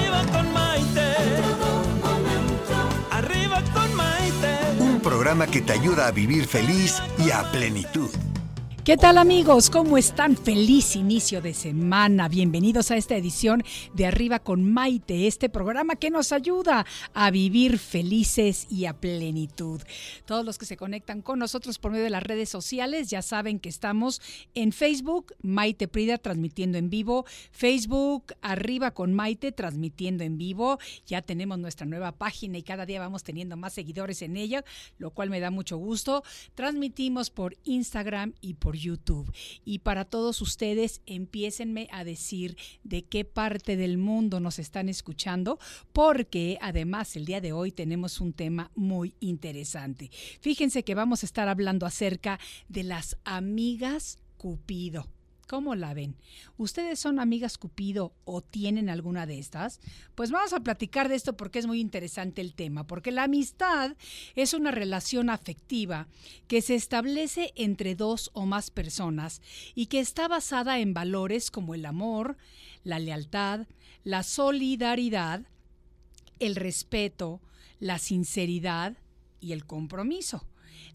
[0.00, 1.14] Arriba con Maite.
[3.10, 4.58] Arriba con Maite.
[4.78, 8.10] Un programa que te ayuda a vivir feliz y a plenitud.
[8.90, 9.70] ¿Qué tal amigos?
[9.70, 10.36] ¿Cómo están?
[10.36, 12.28] Feliz inicio de semana.
[12.28, 13.62] Bienvenidos a esta edición
[13.94, 19.80] de Arriba con Maite, este programa que nos ayuda a vivir felices y a plenitud.
[20.24, 23.60] Todos los que se conectan con nosotros por medio de las redes sociales ya saben
[23.60, 24.20] que estamos
[24.54, 30.80] en Facebook, Maite Prida transmitiendo en vivo, Facebook Arriba con Maite transmitiendo en vivo.
[31.06, 34.64] Ya tenemos nuestra nueva página y cada día vamos teniendo más seguidores en ella,
[34.98, 36.24] lo cual me da mucho gusto.
[36.56, 39.32] Transmitimos por Instagram y por YouTube.
[39.64, 45.58] Y para todos ustedes, empiécenme a decir de qué parte del mundo nos están escuchando,
[45.92, 50.10] porque además el día de hoy tenemos un tema muy interesante.
[50.40, 55.19] Fíjense que vamos a estar hablando acerca de las amigas Cupido.
[55.50, 56.14] ¿Cómo la ven?
[56.58, 59.80] ¿Ustedes son amigas Cupido o tienen alguna de estas?
[60.14, 63.96] Pues vamos a platicar de esto porque es muy interesante el tema, porque la amistad
[64.36, 66.06] es una relación afectiva
[66.46, 69.42] que se establece entre dos o más personas
[69.74, 72.36] y que está basada en valores como el amor,
[72.84, 73.66] la lealtad,
[74.04, 75.42] la solidaridad,
[76.38, 77.40] el respeto,
[77.80, 78.98] la sinceridad
[79.40, 80.46] y el compromiso.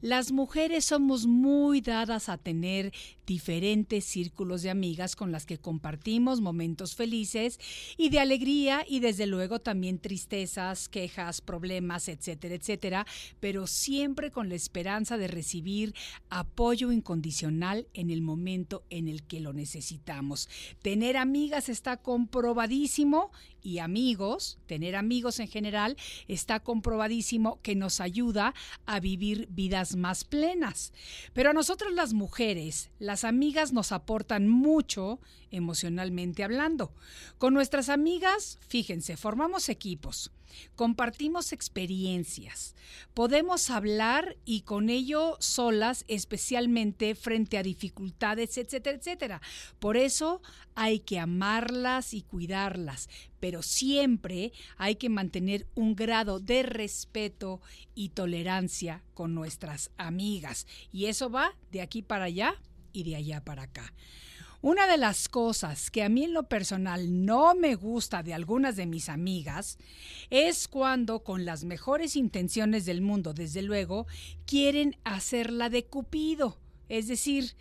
[0.02, 2.94] Las mujeres somos muy dadas a tener
[3.26, 7.60] diferentes círculos de amigas con las que compartimos momentos felices
[7.98, 13.08] y de alegría y desde luego también tristezas, quejas, problemas, etcétera, etcétera,
[13.40, 15.94] pero siempre con la esperanza de recibir
[16.30, 20.50] apoyo incondicional en el momento en el que lo necesitamos.
[20.82, 23.32] Tener amigas está comprobadísimo
[23.62, 25.98] y amigos, tener amigos en general,
[26.28, 28.54] está comprobadísimo que nos ayuda
[28.86, 30.94] a vivir vidas más plenas.
[31.34, 35.20] Pero a nosotros las mujeres, las amigas nos aportan mucho
[35.52, 36.94] emocionalmente hablando.
[37.38, 40.32] Con nuestras amigas, fíjense, formamos equipos,
[40.76, 42.76] compartimos experiencias,
[43.14, 49.42] podemos hablar y con ello solas, especialmente frente a dificultades, etcétera, etcétera.
[49.80, 50.42] Por eso
[50.76, 53.10] hay que amarlas y cuidarlas,
[53.40, 57.62] pero siempre hay que mantener un grado de respeto
[57.94, 60.68] y tolerancia con nuestras amigas.
[60.92, 62.56] Y eso va de aquí para allá
[62.96, 63.94] y de allá para acá.
[64.62, 68.76] Una de las cosas que a mí en lo personal no me gusta de algunas
[68.76, 69.78] de mis amigas
[70.32, 74.08] es cuando con las mejores intenciones del mundo, desde luego,
[74.48, 76.58] quieren hacerla de cupido.
[76.90, 77.56] Es decir,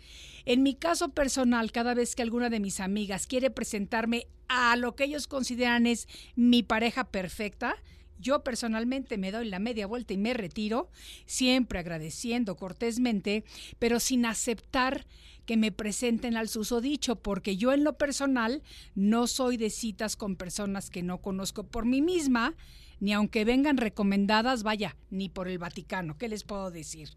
[0.45, 4.95] en mi caso personal, cada vez que alguna de mis amigas quiere presentarme a lo
[4.95, 7.75] que ellos consideran es mi pareja perfecta,
[8.19, 10.89] yo personalmente me doy la media vuelta y me retiro,
[11.25, 13.43] siempre agradeciendo cortésmente,
[13.79, 15.05] pero sin aceptar
[15.45, 18.63] que me presenten al susodicho, porque yo en lo personal
[18.95, 22.55] no soy de citas con personas que no conozco por mí misma,
[22.99, 27.09] ni aunque vengan recomendadas, vaya, ni por el Vaticano, ¿qué les puedo decir?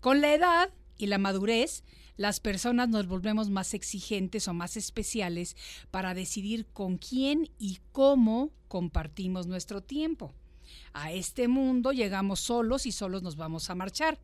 [0.00, 1.82] Con la edad y la madurez,
[2.16, 5.56] las personas nos volvemos más exigentes o más especiales
[5.90, 10.34] para decidir con quién y cómo compartimos nuestro tiempo.
[10.92, 14.18] A este mundo llegamos solos y solos nos vamos a marchar.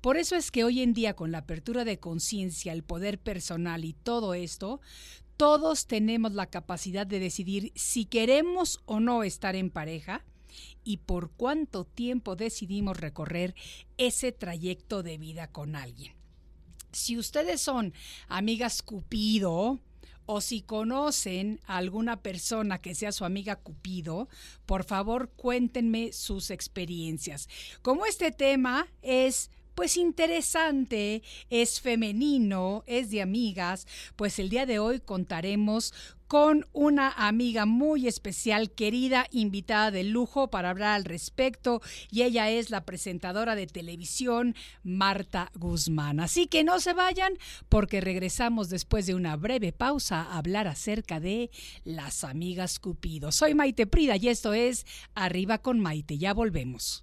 [0.00, 3.84] Por eso es que hoy en día con la apertura de conciencia, el poder personal
[3.84, 4.80] y todo esto,
[5.36, 10.24] todos tenemos la capacidad de decidir si queremos o no estar en pareja
[10.84, 13.54] y por cuánto tiempo decidimos recorrer
[13.96, 16.19] ese trayecto de vida con alguien.
[16.92, 17.92] Si ustedes son
[18.28, 19.80] amigas Cupido,
[20.32, 24.28] o si conocen a alguna persona que sea su amiga Cupido,
[24.64, 27.48] por favor cuéntenme sus experiencias.
[27.82, 33.86] Como este tema es pues interesante, es femenino, es de amigas,
[34.16, 35.92] pues el día de hoy contaremos
[36.30, 42.48] con una amiga muy especial, querida, invitada de lujo para hablar al respecto, y ella
[42.48, 46.20] es la presentadora de televisión Marta Guzmán.
[46.20, 47.32] Así que no se vayan
[47.68, 51.50] porque regresamos después de una breve pausa a hablar acerca de
[51.82, 53.32] las amigas Cupido.
[53.32, 56.16] Soy Maite Prida y esto es Arriba con Maite.
[56.16, 57.02] Ya volvemos.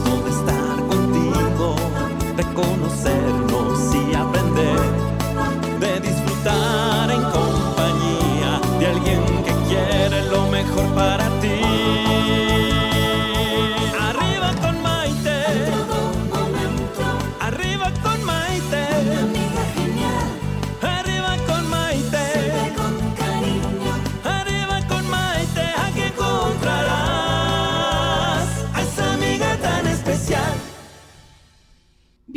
[2.61, 3.50] de conocernos y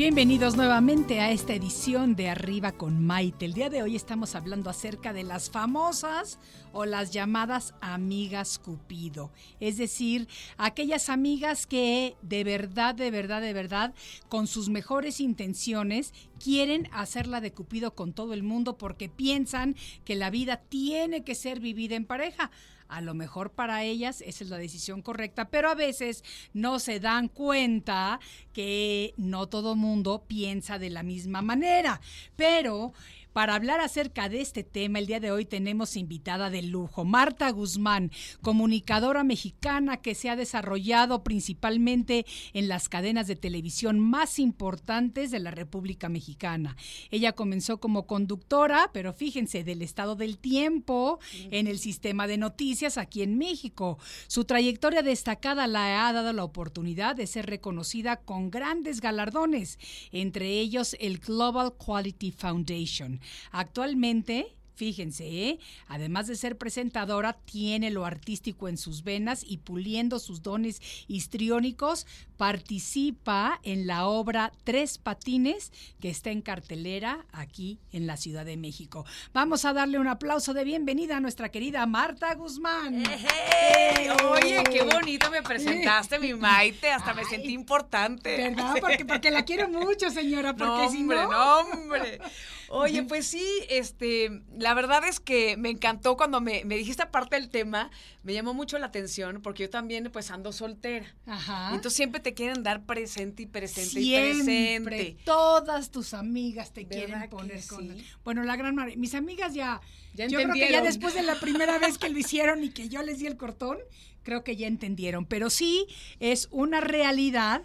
[0.05, 3.47] Bienvenidos nuevamente a esta edición de Arriba con Maite.
[3.47, 6.39] El día de hoy estamos hablando acerca de las famosas
[6.75, 9.33] o las llamadas amigas Cupido.
[9.61, 10.29] Es decir,
[10.59, 13.95] aquellas amigas que de verdad, de verdad, de verdad,
[14.29, 19.75] con sus mejores intenciones, quieren hacerla de Cupido con todo el mundo porque piensan
[20.05, 22.51] que la vida tiene que ser vivida en pareja.
[22.95, 27.01] A lo mejor para ellas esa es la decisión correcta, pero a veces no se
[27.01, 28.21] dan cuenta
[28.53, 32.01] que no todo mundo piensa de la misma manera.
[32.37, 32.93] Pero
[33.35, 37.51] para hablar acerca de este tema, el día de hoy tenemos invitada de lujo, Marta
[37.51, 45.33] Guzmán, comunicadora mexicana que se ha desarrollado principalmente en las cadenas de televisión más importantes
[45.33, 46.77] de la República Mexicana.
[47.11, 51.19] Ella comenzó como conductora, pero fíjense, del estado del tiempo
[51.51, 53.99] en el sistema de noticias aquí en México.
[54.29, 59.81] Su trayectoria destacada la ha dado la oportunidad de ser reconocida con grandes galardones,
[60.13, 63.24] entre ellos el Global Quality Foundation.
[63.51, 65.59] Actualmente, fíjense, ¿eh?
[65.89, 72.07] además de ser presentadora, tiene lo artístico en sus venas y puliendo sus dones histriónicos,
[72.37, 78.57] participa en la obra Tres Patines, que está en cartelera aquí en la Ciudad de
[78.57, 79.05] México.
[79.33, 83.05] Vamos a darle un aplauso de bienvenida a nuestra querida Marta Guzmán.
[83.07, 84.11] ¡Ejé!
[84.31, 86.91] Oye, qué bonito me presentaste, mi Maite.
[86.91, 88.37] Hasta me sentí importante.
[88.37, 88.75] ¿Verdad?
[88.81, 91.31] Porque, porque la quiero mucho, señora, porque No, si hombre, no...
[91.31, 92.21] no, hombre.
[92.69, 97.37] Oye, pues sí, este, la verdad es que me encantó cuando me, me dijiste aparte
[97.37, 97.91] del tema,
[98.23, 101.15] me llamó mucho la atención porque yo también pues ando soltera.
[101.27, 101.67] Ajá.
[101.75, 105.23] Entonces siempre te quieren dar presente y presente Siempre, y presente.
[105.25, 107.95] todas tus amigas te ¿Verdad quieren poner con...
[107.95, 108.07] sí?
[108.25, 108.97] Bueno, la gran mayoría.
[108.97, 109.83] Mis amigas ya...
[110.15, 112.89] Ya yo creo que ya después de la primera vez que lo hicieron y que
[112.89, 113.77] yo les di el cortón,
[114.23, 115.27] creo que ya entendieron.
[115.27, 115.87] Pero sí
[116.21, 117.65] es una realidad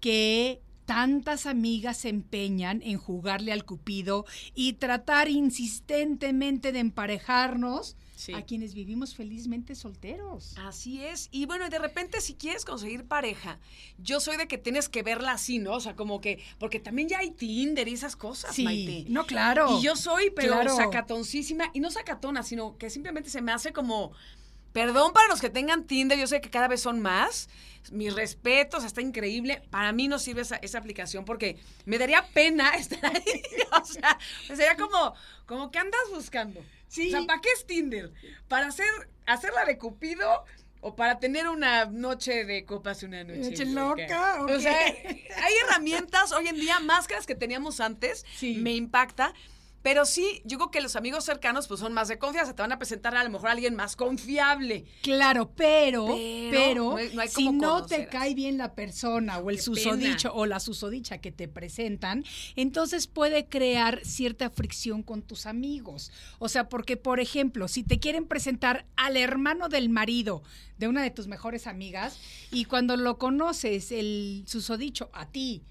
[0.00, 0.60] que
[0.90, 4.26] tantas amigas se empeñan en jugarle al cupido
[4.56, 8.34] y tratar insistentemente de emparejarnos Sí.
[8.34, 10.54] a quienes vivimos felizmente solteros.
[10.58, 11.28] Así es.
[11.32, 13.58] Y bueno, y de repente si quieres conseguir pareja,
[13.96, 15.72] yo soy de que tienes que verla así, ¿no?
[15.72, 19.06] O sea, como que, porque también ya hay Tinder y esas cosas, Sí, Maite.
[19.08, 19.78] no, claro.
[19.78, 20.76] Y yo soy, pero Claro.
[20.76, 24.12] sacatoncísima, y no sacatona, sino que simplemente se me hace como,
[24.72, 27.48] perdón para los que tengan Tinder, yo sé que cada vez son más,
[27.90, 32.70] mis respetos, está increíble, para mí no sirve esa, esa aplicación porque me daría pena
[32.76, 33.42] estar ahí,
[33.80, 35.14] o sea, sería como,
[35.46, 36.62] como que andas buscando.
[36.88, 37.08] Sí.
[37.08, 38.12] O sea, ¿para qué es Tinder?
[38.48, 38.86] ¿Para hacer,
[39.26, 40.44] hacerla de Cupido
[40.80, 46.32] o para tener una noche de copas, una noche, Noche loca, O sea, hay herramientas
[46.32, 48.24] hoy en día más que las que teníamos antes.
[48.36, 48.56] Sí.
[48.56, 49.34] Me impacta.
[49.82, 52.54] Pero sí, yo creo que los amigos cercanos pues son más de confianza.
[52.54, 54.84] Te van a presentar a lo mejor a alguien más confiable.
[55.02, 59.38] Claro, pero, Pero pero, no hay- no hay si no te cae bien la persona
[59.38, 60.40] o el Qué susodicho pena.
[60.40, 62.24] o la susodicha que te presentan,
[62.56, 66.12] entonces puede crear cierta fricción con tus amigos.
[66.38, 70.42] O sea, porque, por ejemplo, si te quieren presentar al hermano del marido
[70.76, 72.18] de una de tus mejores amigas
[72.50, 75.62] y cuando lo conoces, el susodicho a ti,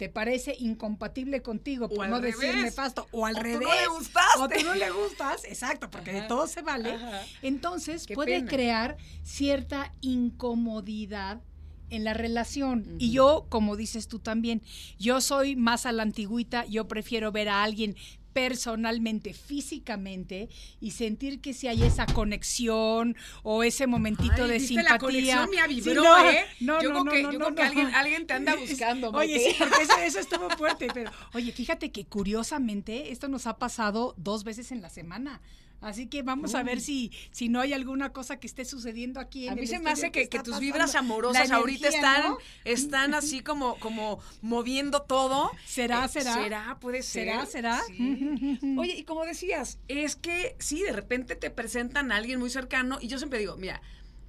[0.00, 2.62] te parece incompatible contigo, por no decir revés.
[2.64, 3.68] nefasto, o al O tú no revés.
[3.82, 4.40] le gustaste.
[4.40, 6.92] O tú no le gustas, exacto, porque de todo se vale.
[6.92, 7.20] Ajá.
[7.42, 8.48] Entonces Qué puede pena.
[8.48, 11.42] crear cierta incomodidad
[11.90, 12.96] en la relación.
[12.98, 14.62] Y yo, como dices tú también,
[14.98, 17.94] yo soy más a la antigüita, yo prefiero ver a alguien
[18.32, 20.48] personalmente, físicamente,
[20.80, 24.92] y sentir que si hay esa conexión o ese momentito Ay, de ¿viste simpatía.
[24.92, 26.44] La conexión me Sí, vibró, no, ¿eh?
[26.60, 29.10] No, yo no, creo no, que, no, yo creo que alguien, alguien te anda buscando.
[29.10, 33.58] Oye, sí, porque eso, eso estuvo fuerte, pero oye, fíjate que curiosamente esto nos ha
[33.58, 35.40] pasado dos veces en la semana.
[35.80, 39.46] Así que vamos a ver si, si no hay alguna cosa que esté sucediendo aquí
[39.46, 40.60] en A mí el se me hace que, tus pasando.
[40.60, 42.38] vibras amorosas ahorita están, ¿no?
[42.64, 45.50] están así como, como moviendo todo.
[45.64, 46.34] ¿Será, Eh, será?
[46.34, 47.24] Será, puede ser.
[47.24, 47.80] ¿Será, será?
[47.86, 48.58] Sí.
[48.78, 52.98] Oye, y como decías, es que sí, de repente te presentan a alguien muy cercano
[53.00, 53.80] y yo siempre digo, mira,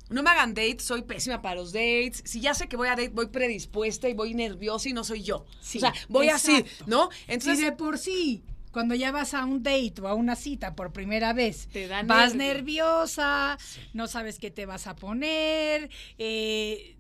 [0.10, 2.22] No me hagan dates, soy pésima para los dates.
[2.26, 5.24] Si ya sé que voy a date, voy predispuesta y voy nerviosa y no soy
[5.24, 5.46] yo.
[5.62, 6.86] Sí, o sea, voy así, exacto.
[6.88, 7.10] ¿no?
[7.28, 10.76] Entonces, si de por sí, cuando ya vas a un date o a una cita
[10.76, 12.38] por primera vez, Te vas nervio.
[12.38, 13.58] nerviosa,
[13.94, 16.96] no sabes qué te vas a poner, eh,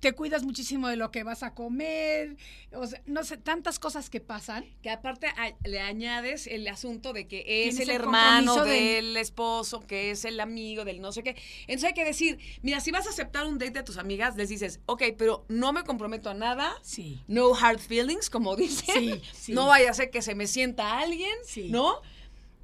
[0.00, 2.36] te, cuidas muchísimo de lo que vas a comer,
[2.72, 4.64] o sea, no sé, tantas cosas que pasan.
[4.82, 9.80] Que aparte a- le añades el asunto de que es el el hermano del- esposo,
[9.80, 11.36] que es el amigo del no sé qué.
[11.62, 14.48] Entonces hay que decir, mira, si vas a aceptar un date de tus amigas, les
[14.48, 16.74] dices, ok, pero no me comprometo a nada.
[16.82, 17.22] Sí.
[17.26, 18.94] No hard feelings, como dicen.
[18.94, 19.52] Sí, sí.
[19.52, 21.68] No vaya a ser que se me sienta alguien, Sí.
[21.70, 22.00] ¿no?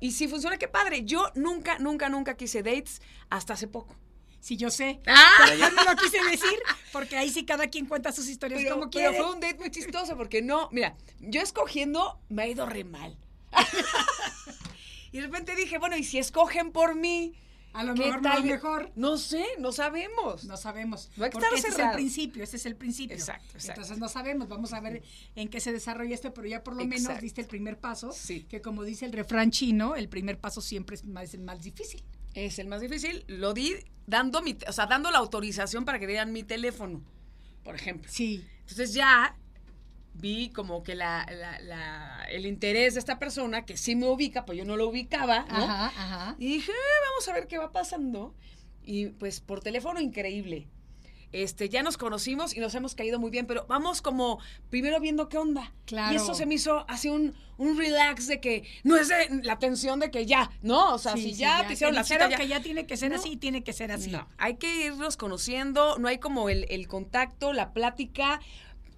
[0.02, 1.04] Y si funciona, qué padre.
[1.04, 3.94] Yo nunca, nunca, nunca quise dates hasta hace poco.
[4.40, 5.00] Sí, yo sé.
[5.06, 5.44] ¡Ah!
[5.44, 6.58] Pero yo no lo quise decir
[6.92, 9.22] porque ahí sí cada quien cuenta sus historias Pero, como pero quiere.
[9.22, 13.16] fue un date muy chistoso porque no, mira, yo escogiendo me ha ido re mal.
[15.12, 17.34] y de repente dije, bueno, ¿y si escogen por mí?
[17.72, 18.38] A lo ¿Qué mejor no tal?
[18.40, 18.92] es mejor.
[18.96, 20.42] No sé, no sabemos.
[20.44, 21.08] No sabemos.
[21.20, 23.14] Va a porque estar ese es el principio, ese es el principio.
[23.16, 23.70] Exacto, exacto.
[23.82, 25.02] Entonces no sabemos, vamos a ver
[25.36, 28.42] en qué se desarrolla esto, pero ya por lo menos diste el primer paso, Sí.
[28.48, 32.02] que como dice el refrán chino, el primer paso siempre es más, más difícil.
[32.34, 33.24] Es el más difícil.
[33.28, 33.74] Lo di
[34.06, 37.02] dando mi, o sea, dando la autorización para que dieran mi teléfono,
[37.64, 38.10] por ejemplo.
[38.12, 38.44] Sí.
[38.60, 39.36] Entonces ya
[40.14, 44.44] vi como que la, la- la- el interés de esta persona, que sí me ubica,
[44.44, 45.56] pues yo no lo ubicaba, ¿no?
[45.56, 46.36] Ajá, ajá.
[46.38, 48.34] Y dije, "Eh, vamos a ver qué va pasando.
[48.82, 50.68] Y pues por teléfono increíble.
[51.32, 55.28] Este, ya nos conocimos y nos hemos caído muy bien, pero vamos como primero viendo
[55.28, 55.72] qué onda.
[55.86, 56.12] Claro.
[56.12, 59.58] Y eso se me hizo así un, un relax de que no es de la
[59.58, 60.94] tensión de que ya, ¿no?
[60.94, 62.36] O sea, Sí, si sí, ya, te hicieron la cita, ya.
[62.36, 63.16] que ya tiene que ser No.
[63.16, 64.10] así, tiene que ser así.
[64.10, 68.40] No, hay que irlos conociendo, no hay como el, el contacto, la plática.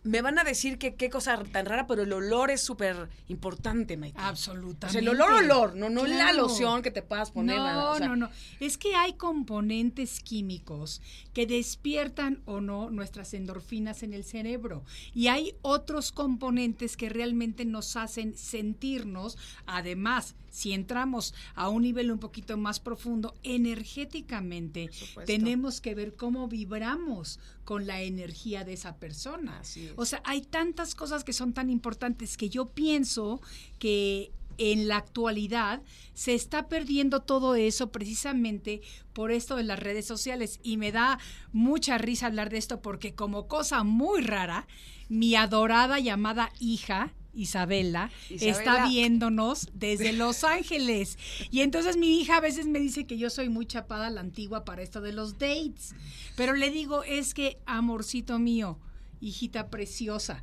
[0.05, 3.97] Me van a decir que qué cosa tan rara, pero el olor es súper importante,
[3.97, 4.19] Maite.
[4.19, 4.93] O Absolutamente.
[4.93, 7.57] sea, el olor, olor, no, no la loción que te puedas poner.
[7.57, 8.31] No, nada, o sea, no, no.
[8.59, 11.01] Es que hay componentes químicos
[11.33, 14.85] que despiertan o no nuestras endorfinas en el cerebro.
[15.15, 22.13] Y hay otros componentes que realmente nos hacen sentirnos, además, si entramos a un nivel
[22.13, 24.91] un poquito más profundo, energéticamente,
[25.25, 29.59] tenemos que ver cómo vibramos con la energía de esa persona.
[29.61, 29.92] Así es.
[29.97, 33.41] O sea, hay tantas cosas que son tan importantes que yo pienso
[33.79, 35.83] que en la actualidad
[36.15, 38.83] se está perdiendo todo eso precisamente
[39.13, 41.19] por esto de las redes sociales y me da
[41.53, 44.67] mucha risa hablar de esto porque como cosa muy rara,
[45.09, 48.59] mi adorada llamada hija Isabela, Isabela.
[48.59, 51.19] está viéndonos desde Los Ángeles.
[51.51, 54.21] Y entonces mi hija a veces me dice que yo soy muy chapada a la
[54.21, 55.95] antigua para esto de los dates.
[56.37, 58.79] Pero le digo, es que, amorcito mío,
[59.23, 60.43] hijita preciosa,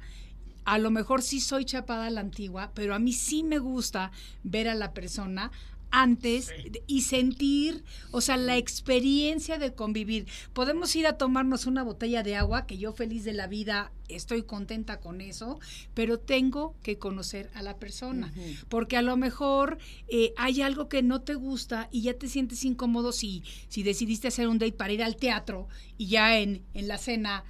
[0.66, 4.12] a lo mejor sí soy chapada a la antigua, pero a mí sí me gusta
[4.44, 5.52] ver a la persona
[5.92, 6.52] antes
[6.88, 10.28] y sentir, o sea, la experiencia de convivir.
[10.54, 14.44] Podemos ir a tomarnos una botella de agua, que yo feliz de la vida estoy
[14.44, 15.60] contenta con eso,
[15.94, 18.32] pero tengo que conocer a la persona,
[18.70, 22.64] porque a lo mejor eh, hay algo que no te gusta y ya te sientes
[22.64, 25.68] incómodo si, si decidiste hacer un date para ir al teatro
[25.98, 27.44] y ya en, en la cena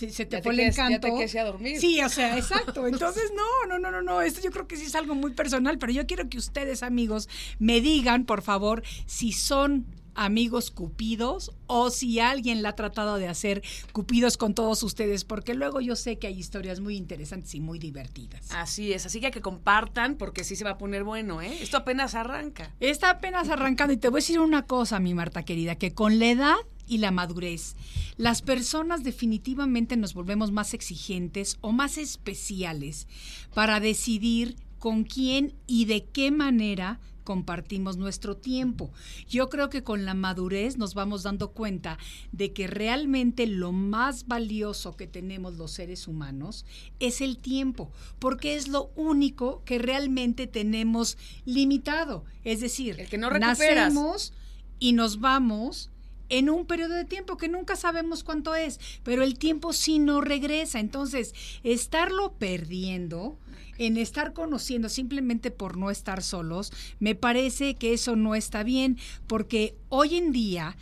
[0.00, 1.16] se, se te Ya te fue el quedas- ya te encanto.
[1.18, 1.78] quedas a dormir.
[1.80, 2.86] Sí, o sea, exacto.
[2.86, 4.22] Entonces, no, no, no, no, no.
[4.22, 7.28] Esto yo creo que sí es algo muy personal, pero yo quiero que ustedes, amigos,
[7.58, 13.28] me digan, por favor, si son amigos cupidos o si alguien la ha tratado de
[13.28, 17.60] hacer cupidos con todos ustedes, porque luego yo sé que hay historias muy interesantes y
[17.60, 18.48] muy divertidas.
[18.50, 21.56] Así es, así que que compartan porque sí se va a poner bueno, ¿eh?
[21.62, 22.74] Esto apenas arranca.
[22.80, 26.18] Está apenas arrancando y te voy a decir una cosa, mi Marta querida, que con
[26.18, 26.56] la edad
[26.90, 27.76] y la madurez,
[28.16, 33.06] las personas definitivamente nos volvemos más exigentes o más especiales
[33.54, 38.90] para decidir con quién y de qué manera compartimos nuestro tiempo.
[39.28, 41.96] Yo creo que con la madurez nos vamos dando cuenta
[42.32, 46.64] de que realmente lo más valioso que tenemos los seres humanos
[46.98, 52.24] es el tiempo, porque es lo único que realmente tenemos limitado.
[52.42, 53.58] Es decir, El que no recuperas.
[53.60, 54.32] nacemos
[54.80, 55.90] y nos vamos
[56.30, 60.20] en un periodo de tiempo que nunca sabemos cuánto es, pero el tiempo sí no
[60.20, 60.80] regresa.
[60.80, 63.38] Entonces, estarlo perdiendo,
[63.76, 68.98] en estar conociendo simplemente por no estar solos, me parece que eso no está bien,
[69.26, 70.76] porque hoy en día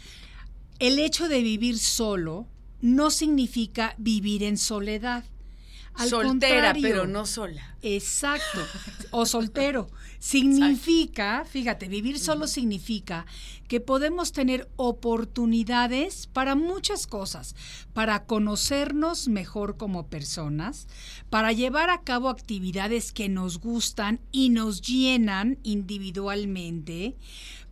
[0.78, 2.46] el hecho de vivir solo
[2.80, 5.24] no significa vivir en soledad.
[5.98, 7.76] Al Soltera, pero no sola.
[7.82, 8.60] Exacto.
[9.10, 9.88] O soltero.
[10.18, 13.24] Significa, fíjate, vivir solo significa
[13.68, 17.54] que podemos tener oportunidades para muchas cosas,
[17.94, 20.88] para conocernos mejor como personas,
[21.30, 27.16] para llevar a cabo actividades que nos gustan y nos llenan individualmente,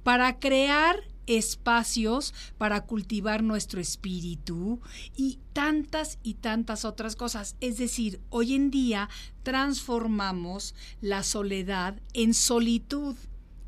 [0.02, 4.80] para crear espacios para cultivar nuestro espíritu
[5.16, 7.56] y tantas y tantas otras cosas.
[7.60, 9.08] Es decir, hoy en día
[9.42, 13.16] transformamos la soledad en solitud.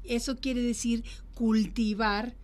[0.04, 2.34] Eso quiere decir cultivar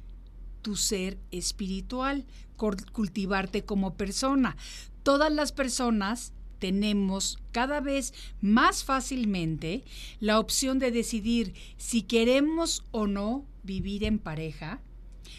[0.63, 2.25] tu ser espiritual,
[2.57, 4.57] cultivarte como persona.
[5.03, 9.85] Todas las personas tenemos cada vez más fácilmente
[10.21, 14.81] la opción de decidir si queremos o no vivir en pareja,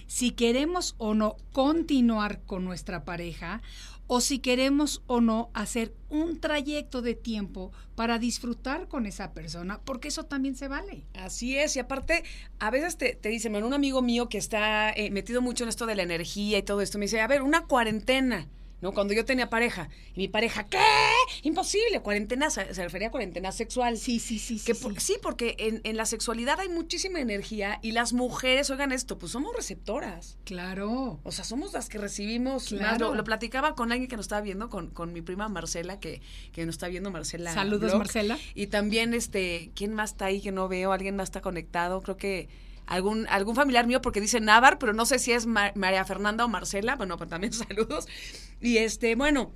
[0.08, 3.62] si queremos o no continuar con nuestra pareja
[4.08, 9.80] o si queremos o no hacer un trayecto de tiempo para disfrutar con esa persona,
[9.84, 11.06] porque eso también se vale.
[11.16, 12.24] Así es, y aparte,
[12.60, 15.86] a veces te, dicen, bueno, un amigo mío que está eh, metido mucho en esto
[15.86, 18.48] de la energía y todo esto, me dice, a ver, una cuarentena.
[18.86, 18.94] ¿No?
[18.94, 20.78] Cuando yo tenía pareja, y mi pareja, ¿qué?
[21.42, 23.98] Imposible, cuarentena, se, refería a cuarentena sexual.
[23.98, 24.60] Sí, sí, sí.
[24.60, 25.18] sí, sí.
[25.24, 29.56] porque en, en, la sexualidad hay muchísima energía y las mujeres, oigan esto, pues somos
[29.56, 30.38] receptoras.
[30.46, 31.20] Claro.
[31.24, 33.16] O sea, somos las que recibimos claro.
[33.16, 36.64] Lo, platicaba con alguien que nos estaba viendo, con, con mi prima Marcela, que, que
[36.68, 37.54] nos está viendo, Marcela.
[37.54, 38.38] Saludos, Marcela.
[38.54, 40.92] Y también, este, ¿quién más está ahí que no veo?
[40.92, 42.02] ¿Alguien más está conectado?
[42.02, 42.50] Creo que
[42.88, 46.48] algún, algún familiar mío porque dice Navar, pero no sé si es María Fernanda o
[46.48, 48.08] Marcela, bueno, pues también saludos.
[48.62, 49.52] Y este, bueno,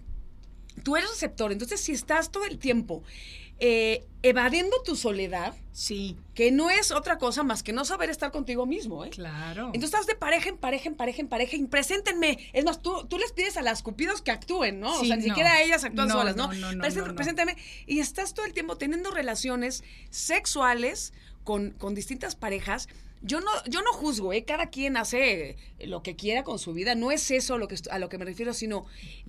[0.83, 3.03] tú eres receptor, entonces si estás todo el tiempo
[3.61, 8.31] eh, evadiendo tu soledad, sí, que no es otra cosa más que no saber estar
[8.31, 9.09] contigo mismo, ¿eh?
[9.09, 9.67] Claro.
[9.67, 12.37] Entonces estás de pareja en pareja, en pareja, en pareja, y preséntenme.
[12.53, 14.97] Es más, tú, tú les pides a las cupidos que actúen, ¿no?
[14.97, 16.51] o sea, ni siquiera ellas actúan solas, ¿no?
[16.53, 17.57] no, no, preséntame.
[17.85, 22.87] Y estás todo el tiempo teniendo relaciones sexuales con, con distintas parejas
[23.21, 24.45] yo no, yo no juzgo, ¿eh?
[24.45, 27.75] cada quien hace lo que quiera con su vida, no es eso a lo que,
[27.91, 28.85] a lo que me refiero, sino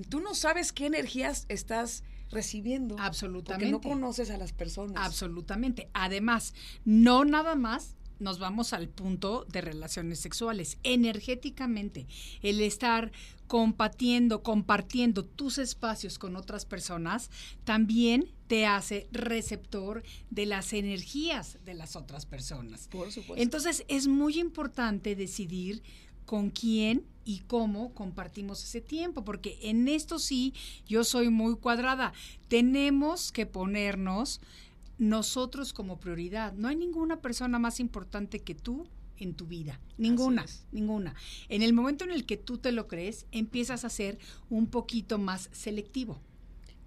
[0.08, 2.96] tú no sabes qué energías estás recibiendo.
[2.98, 3.70] Absolutamente.
[3.72, 5.04] Porque no conoces a las personas.
[5.04, 5.88] Absolutamente.
[5.92, 6.54] Además,
[6.84, 10.78] no nada más nos vamos al punto de relaciones sexuales.
[10.82, 12.06] Energéticamente,
[12.42, 13.10] el estar
[13.46, 17.30] compartiendo, compartiendo tus espacios con otras personas,
[17.64, 22.88] también te hace receptor de las energías de las otras personas.
[22.88, 23.40] Por supuesto.
[23.40, 25.84] Entonces, es muy importante decidir
[26.24, 30.52] con quién y cómo compartimos ese tiempo, porque en esto sí
[30.84, 32.12] yo soy muy cuadrada.
[32.48, 34.40] Tenemos que ponernos
[34.98, 36.52] nosotros como prioridad.
[36.54, 39.78] No hay ninguna persona más importante que tú en tu vida.
[39.96, 41.14] Ninguna, ninguna.
[41.48, 45.18] En el momento en el que tú te lo crees, empiezas a ser un poquito
[45.18, 46.20] más selectivo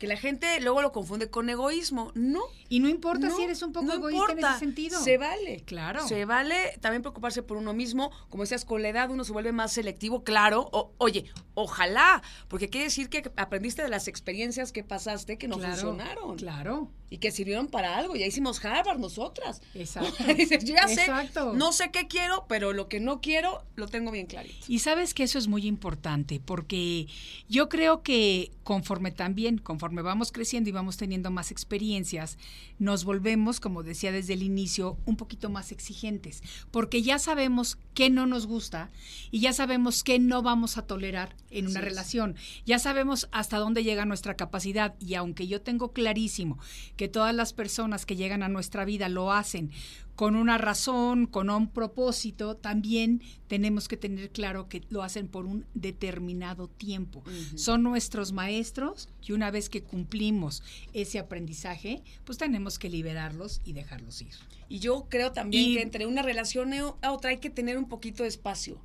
[0.03, 2.11] que la gente luego lo confunde con egoísmo.
[2.13, 2.41] No.
[2.67, 4.99] Y no importa si eres un poco egoísta en ese sentido.
[4.99, 5.63] Se vale.
[5.65, 6.05] Claro.
[6.05, 8.11] Se vale también preocuparse por uno mismo.
[8.27, 10.69] Como decías, con la edad uno se vuelve más selectivo, claro.
[10.97, 16.35] oye, ojalá, porque quiere decir que aprendiste de las experiencias que pasaste que no funcionaron.
[16.35, 16.91] Claro.
[17.13, 18.15] Y que sirvieron para algo.
[18.15, 19.62] Ya hicimos Harvard nosotras.
[19.76, 20.15] Exacto.
[20.28, 21.06] yo ya sé,
[21.54, 24.65] no sé qué quiero, pero lo que no quiero lo tengo bien clarito.
[24.67, 27.06] Y sabes que eso es muy importante, porque
[27.47, 32.39] yo creo que conforme también, conforme vamos creciendo y vamos teniendo más experiencias,
[32.80, 38.10] nos volvemos, como decía desde el inicio, un poquito más exigentes, porque ya sabemos qué
[38.10, 38.89] no nos gusta
[39.30, 42.36] y ya sabemos qué no vamos a tolerar en una relación.
[42.65, 46.58] Ya sabemos hasta dónde llega nuestra capacidad y aunque yo tengo clarísimo
[46.97, 49.71] que todas las personas que llegan a nuestra vida lo hacen
[50.15, 55.45] con una razón, con un propósito, también tenemos que tener claro que lo hacen por
[55.45, 57.23] un determinado tiempo.
[57.55, 60.61] Son nuestros maestros y una vez que cumplimos
[60.93, 64.33] ese aprendizaje, pues tenemos que liberarlos y dejarlos ir.
[64.69, 68.23] Y yo creo también que entre una relación a otra hay que tener un poquito
[68.23, 68.79] de espacio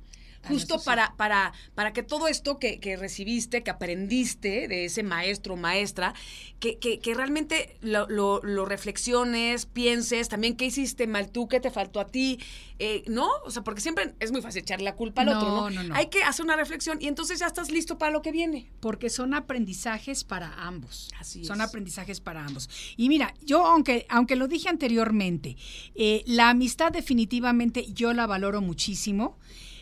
[0.47, 5.53] justo para, para, para que todo esto que, que, recibiste, que aprendiste de ese maestro
[5.53, 6.13] o maestra,
[6.59, 11.71] que, que, que realmente lo, lo, reflexiones, pienses, también qué hiciste mal tú, qué te
[11.71, 12.39] faltó a ti,
[12.77, 13.29] eh, ¿no?
[13.45, 15.69] O sea, porque siempre es muy fácil echarle la culpa al otro, ¿no?
[15.69, 15.95] No, no.
[15.95, 18.69] Hay que hacer una reflexión y entonces ya estás listo para lo que viene.
[18.79, 21.09] Porque son aprendizajes para ambos.
[21.19, 22.69] Así son aprendizajes para ambos.
[22.95, 25.57] Y mira, yo aunque, aunque lo dije anteriormente,
[25.95, 29.37] eh, la amistad definitivamente yo la valoro muchísimo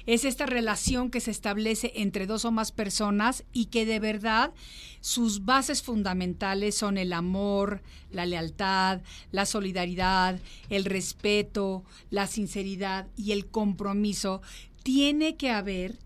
[0.07, 4.53] es esta relación que se establece entre dos o más personas y que de verdad
[5.01, 10.39] sus bases fundamentales son el amor, la lealtad, la solidaridad,
[10.69, 14.41] el respeto, la sinceridad y el compromiso.
[14.81, 15.99] Tiene que haber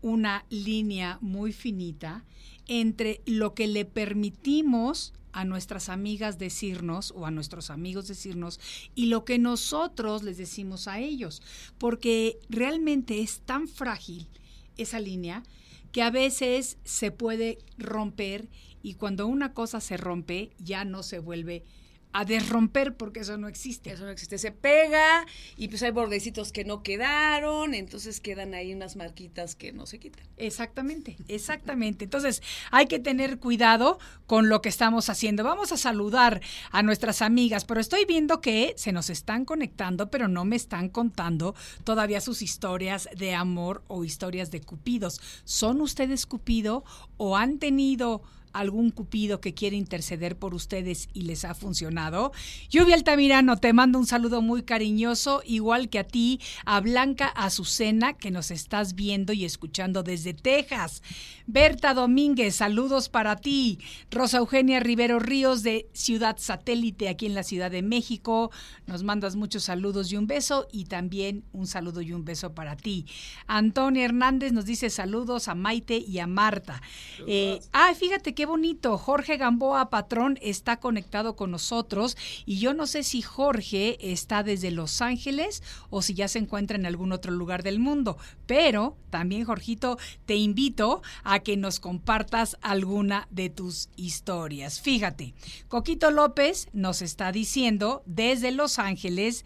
[0.00, 2.24] una línea muy finita
[2.66, 8.60] entre lo que le permitimos a nuestras amigas decirnos o a nuestros amigos decirnos
[8.94, 11.42] y lo que nosotros les decimos a ellos,
[11.78, 14.28] porque realmente es tan frágil
[14.76, 15.42] esa línea
[15.90, 18.48] que a veces se puede romper
[18.82, 21.64] y cuando una cosa se rompe ya no se vuelve
[22.12, 23.92] a desromper porque eso no existe.
[23.92, 24.38] Eso no existe.
[24.38, 29.72] Se pega y pues hay bordecitos que no quedaron, entonces quedan ahí unas marquitas que
[29.72, 30.24] no se quitan.
[30.36, 32.04] Exactamente, exactamente.
[32.04, 35.44] Entonces hay que tener cuidado con lo que estamos haciendo.
[35.44, 40.28] Vamos a saludar a nuestras amigas, pero estoy viendo que se nos están conectando, pero
[40.28, 45.20] no me están contando todavía sus historias de amor o historias de cupidos.
[45.44, 46.84] ¿Son ustedes cupido
[47.16, 48.22] o han tenido
[48.52, 52.32] algún cupido que quiere interceder por ustedes y les ha funcionado.
[52.70, 58.14] Lluvia Altamirano, te mando un saludo muy cariñoso, igual que a ti, a Blanca Azucena,
[58.14, 61.02] que nos estás viendo y escuchando desde Texas.
[61.46, 63.78] Berta Domínguez, saludos para ti.
[64.10, 68.50] Rosa Eugenia Rivero Ríos de Ciudad Satélite, aquí en la Ciudad de México.
[68.86, 72.76] Nos mandas muchos saludos y un beso, y también un saludo y un beso para
[72.76, 73.06] ti.
[73.46, 76.80] Antonio Hernández nos dice saludos a Maite y a Marta.
[77.26, 78.98] Eh, ah, fíjate qué bonito.
[78.98, 84.72] Jorge Gamboa Patrón está conectado con nosotros y yo no sé si Jorge está desde
[84.72, 89.44] Los Ángeles o si ya se encuentra en algún otro lugar del mundo, pero también
[89.44, 94.80] Jorgito te invito a que nos compartas alguna de tus historias.
[94.80, 95.34] Fíjate,
[95.68, 99.44] Coquito López nos está diciendo desde Los Ángeles,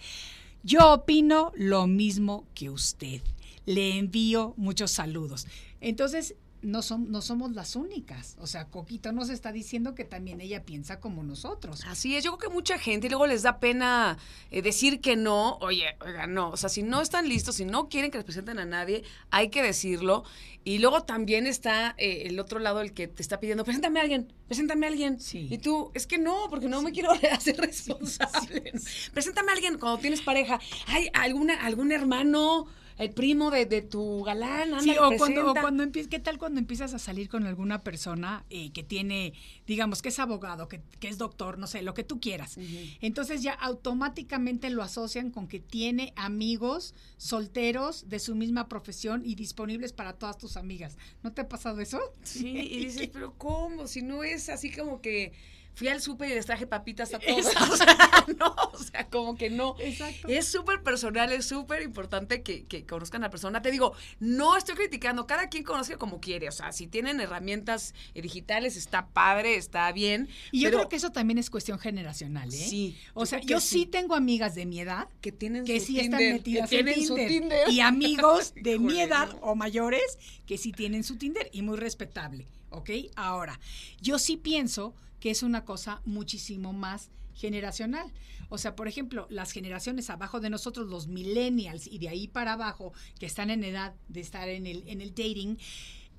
[0.62, 3.20] yo opino lo mismo que usted.
[3.66, 5.46] Le envío muchos saludos.
[5.82, 6.34] Entonces,
[6.66, 8.36] no, no somos las únicas.
[8.40, 11.82] O sea, Coquito nos está diciendo que también ella piensa como nosotros.
[11.86, 14.18] Así es, yo creo que mucha gente y luego les da pena
[14.50, 15.58] eh, decir que no.
[15.58, 16.50] Oye, oiga, no.
[16.50, 19.48] O sea, si no están listos, si no quieren que les presenten a nadie, hay
[19.48, 20.24] que decirlo.
[20.64, 24.02] Y luego también está eh, el otro lado, el que te está pidiendo, preséntame a
[24.02, 25.20] alguien, preséntame a alguien.
[25.20, 25.46] Sí.
[25.48, 28.72] Y tú, es que no, porque no me quiero hacer responsable.
[29.12, 30.58] Preséntame a alguien cuando tienes pareja.
[30.88, 32.66] Hay alguna, algún hermano
[32.98, 34.74] el primo de, de tu galán.
[34.74, 38.44] Anda, sí, o cuando, o cuando ¿qué tal cuando empiezas a salir con alguna persona
[38.50, 39.34] eh, que tiene,
[39.66, 42.56] digamos, que es abogado, que, que, es doctor, no sé, lo que tú quieras?
[42.56, 42.98] Uh -huh.
[43.00, 49.34] Entonces ya automáticamente lo asocian con que tiene amigos solteros de su misma profesión y
[49.34, 50.96] disponibles para todas tus amigas.
[51.22, 52.00] ¿No te ha pasado eso?
[52.22, 53.86] Sí, y dices, pero ¿cómo?
[53.86, 55.32] Si no es así como que
[55.76, 57.46] fui al súper y les traje papitas a todos.
[57.76, 59.76] O sea, no, o sea, como que no.
[59.78, 60.28] Exacto.
[60.28, 63.60] Es súper personal, es súper importante que, que, conozcan a la persona.
[63.60, 66.48] Te digo, no estoy criticando, cada quien conozca como quiere.
[66.48, 70.28] O sea, si tienen herramientas digitales, está padre, está bien.
[70.50, 72.56] Y yo creo que eso también es cuestión generacional, ¿eh?
[72.56, 72.96] Sí.
[73.12, 73.80] O sea, yo sí.
[73.80, 73.86] sí.
[73.86, 76.84] tengo amigas de mi edad que tienen que su sí Tinder, están metidas que en
[76.86, 77.28] tienen Tinder.
[77.28, 77.68] Su Tinder.
[77.68, 79.38] Y amigos de mi edad no.
[79.40, 82.90] o mayores que sí tienen su Tinder y muy respetable, ¿ok?
[83.14, 83.60] Ahora,
[84.00, 88.12] yo sí pienso que es una cosa muchísimo más generacional.
[88.48, 92.54] O sea, por ejemplo, las generaciones abajo de nosotros, los millennials y de ahí para
[92.54, 95.58] abajo, que están en edad de estar en el, en el dating,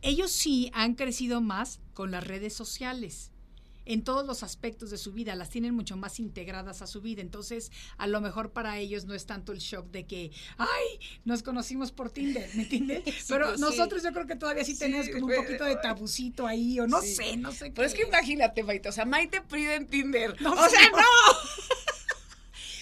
[0.01, 3.31] ellos sí han crecido más con las redes sociales
[3.87, 7.21] en todos los aspectos de su vida, las tienen mucho más integradas a su vida.
[7.21, 11.43] Entonces, a lo mejor para ellos no es tanto el shock de que, ay, nos
[11.43, 13.03] conocimos por Tinder, ¿me entiendes?
[13.17, 15.75] Sí, Pero pues, nosotros yo creo que todavía sí, Sí, tenemos como un poquito de
[15.77, 17.71] tabucito ahí, o no sé, no sé.
[17.71, 20.39] Pero qué es que imagínate, Maite, o sea, Maite Prida en Tinder.
[20.41, 20.97] No, o sea, no.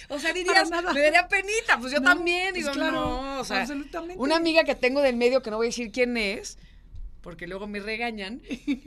[0.08, 0.92] O sea, dirías, nada.
[0.92, 4.22] me daría penita, pues yo No, también, pues digo, claro, no, o sea, absolutamente.
[4.22, 6.58] una amiga que tengo del medio, que no voy a decir quién es,
[7.22, 8.40] porque luego me regañan,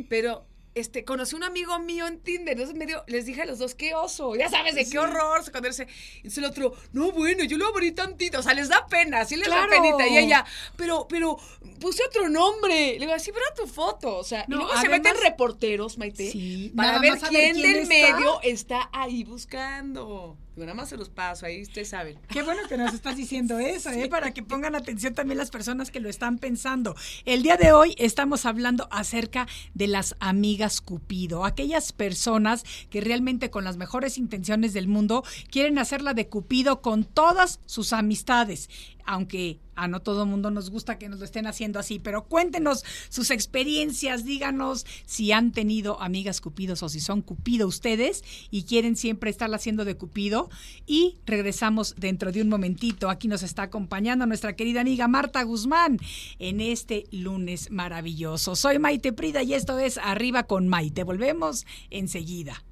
[0.09, 3.75] pero este, conocí un amigo mío en Tinder, entonces medio, les dije a los dos,
[3.75, 4.91] qué oso, ya sabes, de Sí.
[4.91, 5.83] qué horror esconderse.
[6.15, 9.25] Y entonces el otro, no, bueno, yo lo abrí tantito, o sea, les da pena,
[9.25, 9.63] sí les Claro.
[9.63, 10.07] da penita.
[10.07, 10.45] Y ella,
[10.77, 11.37] pero, pero,
[11.79, 12.93] puse otro nombre.
[12.93, 16.31] Le digo, así, pero tu foto, o sea, No, y luego se meten reporteros, Maite,
[16.31, 17.89] Sí, para ver a quién, quién del está.
[18.17, 20.37] medio está ahí buscando.
[20.55, 22.19] Digo, nada más se los paso, ahí ustedes saben.
[22.27, 24.09] Qué bueno que nos estás diciendo eso, ¿eh?
[24.09, 26.95] para que pongan atención también las personas que lo están pensando.
[27.25, 33.49] El día de hoy estamos hablando acerca de las amigas Cupido, aquellas personas que realmente
[33.49, 38.69] con las mejores intenciones del mundo quieren hacerla de Cupido con todas sus amistades,
[39.05, 42.83] aunque a no todo mundo nos gusta que nos lo estén haciendo así, pero cuéntenos
[43.09, 48.95] sus experiencias, díganos si han tenido amigas Cupidos o si son Cupido ustedes y quieren
[48.95, 50.49] siempre estarla haciendo de Cupido.
[50.85, 53.09] Y regresamos dentro de un momentito.
[53.09, 55.97] Aquí nos está acompañando nuestra querida amiga Marta Guzmán
[56.39, 58.55] en este lunes maravilloso.
[58.55, 61.03] Soy Maite Prida y esto es Arriba con Maite.
[61.03, 62.63] Volvemos enseguida.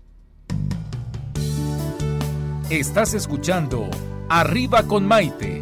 [2.69, 3.89] Estás escuchando
[4.29, 5.61] Arriba con Maite.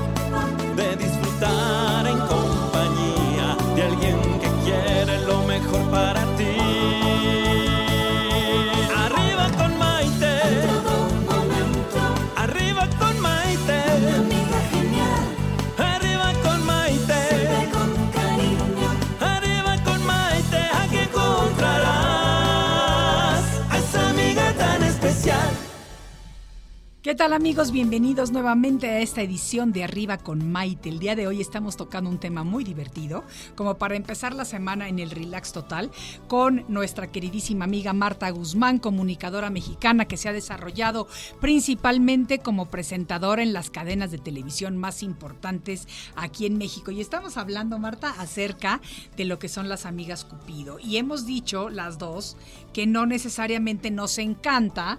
[27.11, 27.73] ¿Qué tal amigos?
[27.73, 30.87] Bienvenidos nuevamente a esta edición de Arriba con Maite.
[30.87, 33.25] El día de hoy estamos tocando un tema muy divertido,
[33.57, 35.91] como para empezar la semana en el Relax Total,
[36.29, 41.09] con nuestra queridísima amiga Marta Guzmán, comunicadora mexicana que se ha desarrollado
[41.41, 46.91] principalmente como presentadora en las cadenas de televisión más importantes aquí en México.
[46.91, 48.79] Y estamos hablando, Marta, acerca
[49.17, 50.79] de lo que son las amigas Cupido.
[50.79, 52.37] Y hemos dicho las dos
[52.71, 54.97] que no necesariamente nos encanta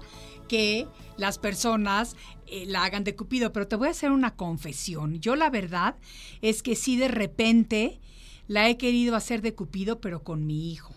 [0.53, 0.87] que
[1.17, 2.15] las personas
[2.47, 5.19] eh, la hagan de Cupido, pero te voy a hacer una confesión.
[5.19, 5.95] Yo la verdad
[6.43, 8.01] es que sí de repente
[8.49, 10.93] la he querido hacer de Cupido, pero con mi hijo.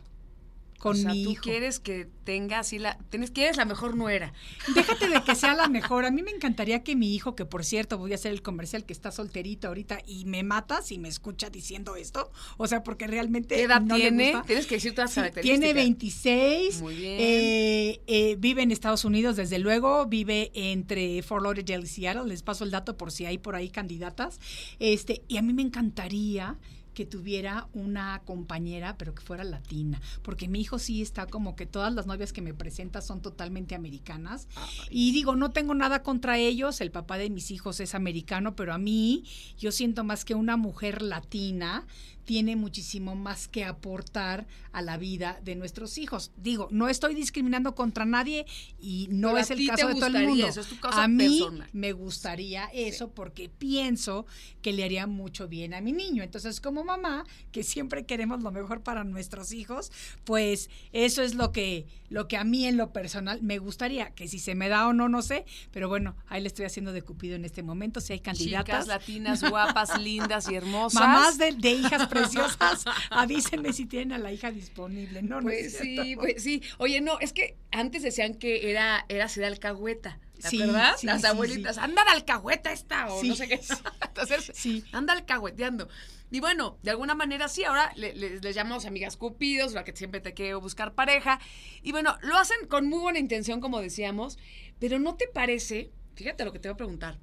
[0.85, 2.97] Con o sea, mi tú quieres que tenga así la...
[3.09, 4.33] Tienes, quieres la mejor nuera.
[4.75, 6.05] Déjate de que sea la mejor.
[6.05, 8.85] A mí me encantaría que mi hijo, que por cierto voy a hacer el comercial
[8.85, 12.31] que está solterito ahorita y me mata si me escucha diciendo esto.
[12.57, 13.55] O sea, porque realmente.
[13.55, 14.31] ¿Qué edad no le tiene?
[14.33, 14.45] gusta.
[14.47, 15.59] Tienes que decir todas las Sí, características.
[15.59, 16.81] tiene 26.
[16.81, 17.17] Muy bien.
[17.19, 20.05] eh, eh, vive en Estados Unidos, desde luego.
[20.05, 22.25] Vive entre Fort Lauderdale y Seattle.
[22.27, 24.39] Les paso el dato por si hay por ahí candidatas.
[24.79, 26.57] Este, y a mí me encantaría
[26.95, 31.67] que tuviera una compañera, pero que fuera latina, porque mi hijo sí está como que
[31.67, 34.47] todas las novias que me presenta son totalmente americanas.
[34.89, 38.73] Y digo, no tengo nada contra ellos, el papá de mis hijos es americano, pero
[38.73, 39.25] a mí
[39.59, 41.85] yo siento más que una mujer latina
[42.25, 46.31] tiene muchísimo más que aportar a la vida de nuestros hijos.
[46.35, 48.45] Digo, no estoy discriminando contra nadie
[48.79, 50.47] y no Pero es el caso de todo el mundo.
[50.47, 51.69] eso, es tu cosa a mí personal.
[51.71, 54.25] me gustaría eso porque pienso
[54.61, 56.23] que le haría mucho bien a mi niño.
[56.23, 59.91] Entonces, como mamá, que siempre queremos lo mejor para nuestros hijos,
[60.23, 64.09] pues eso es lo que, lo que a mí en lo personal me gustaría.
[64.15, 65.45] Que si se me da o no, no sé.
[65.71, 68.01] Pero bueno, ahí le estoy haciendo de cupido en este momento.
[68.01, 68.65] Si hay candidatas.
[68.65, 70.99] Chicas latinas, guapas, lindas y hermosas.
[70.99, 75.21] Mamás de, de hijas preciosas, avísenme si tienen a la hija disponible.
[75.21, 76.61] No, no Pues es sí, pues sí.
[76.77, 80.19] Oye, no, es que antes decían que era, era ser alcahueta.
[80.41, 80.59] ¿Te Sí,
[80.97, 81.81] sí, Las abuelitas, sí.
[81.81, 83.59] anda de alcahueta esta o no sé qué.
[84.07, 84.83] Entonces, Sí.
[84.91, 85.87] anda alcahueteando.
[86.29, 89.95] Y bueno, de alguna manera sí, ahora le- le- les llamamos amigas cupidos, la que
[89.95, 91.39] siempre te quiere buscar pareja.
[91.83, 94.37] Y bueno, lo hacen con muy buena intención, como decíamos,
[94.79, 95.91] pero ¿no te parece?
[96.15, 97.17] Fíjate lo que te voy a preguntar.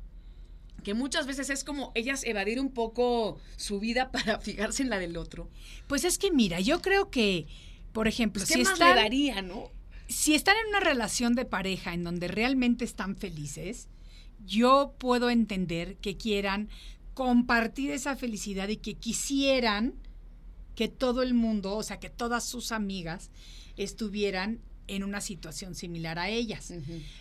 [0.82, 4.98] Que muchas veces es como ellas evadir un poco su vida para fijarse en la
[4.98, 5.48] del otro.
[5.86, 7.46] Pues es que mira, yo creo que,
[7.92, 9.70] por ejemplo, Pues, ¿Qué si más están, le daría, no?
[10.08, 13.88] si están en una relación de pareja en donde realmente están felices,
[14.44, 16.68] yo puedo entender que quieran
[17.14, 19.94] compartir esa felicidad y que quisieran
[20.74, 23.30] que todo el mundo, o sea, que todas sus amigas
[23.76, 26.72] estuvieran en una situación similar a ellas.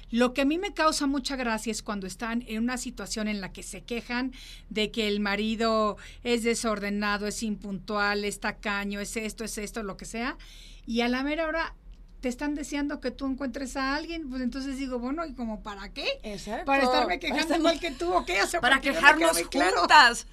[0.10, 3.42] Lo que a mí me causa mucha gracia es cuando están en una situación en
[3.42, 4.34] la que se quejan
[4.70, 9.98] de que el marido es desordenado, es impuntual, es tacaño, es esto, es esto, lo
[9.98, 10.38] que sea,
[10.86, 11.76] y a la mera hora
[12.22, 15.92] te están deseando que tú encuentres a alguien, pues entonces digo, bueno, ¿y como para
[15.92, 16.20] qué?
[16.22, 16.66] Exacto.
[16.66, 18.44] Para estarme quejando igual que tú o qué?
[18.44, 19.80] O sea, Para no quejarnos claro.
[19.80, 20.28] juntas.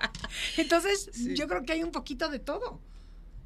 [0.56, 2.80] Entonces, yo creo que hay un poquito de todo.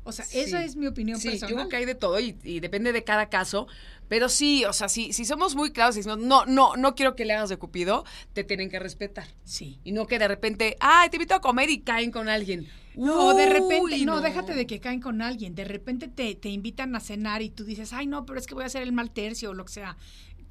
[0.05, 1.51] O sea, esa es mi opinión Sí, personal.
[1.51, 3.69] yo creo que hay de todo y, y depende de cada caso.
[4.09, 7.15] Pero sí, o sea, si, si somos muy claros y decimos, no, no, no quiero
[7.17, 9.27] que le hagas de cupido, te tienen que respetar.
[9.45, 9.79] Sí.
[9.85, 12.69] Y no que de repente, ay, te invito a comer y caen con alguien.
[12.95, 15.55] No, de repente, Uy, no, déjate de que caen con alguien.
[15.55, 18.55] De repente te, te invitan a cenar y tú dices, ay, no, pero es que
[18.55, 19.97] voy a hacer el mal tercio o lo que sea.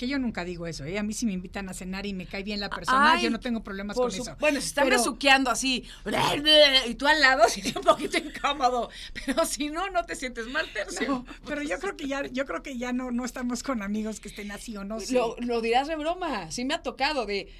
[0.01, 0.97] Que yo nunca digo eso, ¿eh?
[0.97, 3.29] A mí si me invitan a cenar y me cae bien la persona, Ay, yo
[3.29, 4.35] no tengo problemas con su- eso.
[4.39, 5.85] Bueno, se están besuqueando así,
[6.87, 8.89] y tú al lado, sí, un poquito incómodo.
[9.27, 11.07] Pero si no, no te sientes mal tercio.
[11.07, 14.19] No, pero yo creo que ya, yo creo que ya no, no estamos con amigos
[14.19, 14.97] que estén así o no.
[15.11, 16.49] Lo, lo dirás de broma.
[16.49, 17.53] Sí me ha tocado de,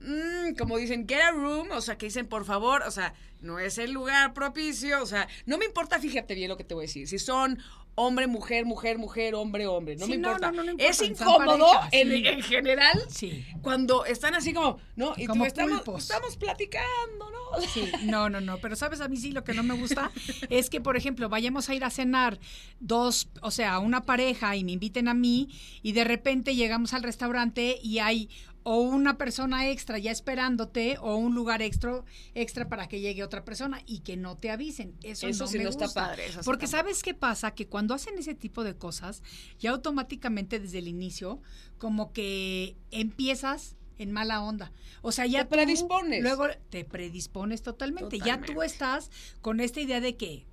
[0.00, 3.58] mm, como dicen, get a room, o sea, que dicen, por favor, o sea, no
[3.58, 6.84] es el lugar propicio, o sea, no me importa, fíjate bien lo que te voy
[6.84, 7.58] a decir, si son
[8.00, 10.52] hombre, mujer, mujer, mujer, hombre, hombre, no Sí, me importa.
[10.52, 12.26] no, no, no es importa, son incómodo pareja, en, sí.
[12.28, 13.44] en general Sí.
[13.60, 15.14] cuando están así como, ¿no?
[15.16, 17.60] Y Como tú estamos, estamos platicando, ¿no?
[17.74, 20.12] Sí, no, no, no, pero sabes, a mí sí lo que no me gusta
[20.48, 22.38] es que, por ejemplo, vayamos a ir a cenar
[22.78, 25.48] dos, o sea, una pareja y me inviten a mí
[25.82, 28.28] y de repente llegamos al restaurante y hay
[28.70, 32.04] o una persona extra ya esperándote o un lugar extra
[32.34, 34.94] extra para que llegue otra persona y que no te avisen.
[35.02, 36.08] Eso, Eso no sí me no está gusta.
[36.08, 39.22] padre, eso Porque sabes qué pasa que cuando hacen ese tipo de cosas
[39.58, 41.40] ya automáticamente desde el inicio
[41.78, 44.70] como que empiezas en mala onda.
[45.00, 46.22] O sea, ya Te predispones.
[46.22, 48.18] Luego te predispones totalmente.
[48.18, 48.66] Ya tú Totalmente.
[48.66, 50.46] estás con esta idea de que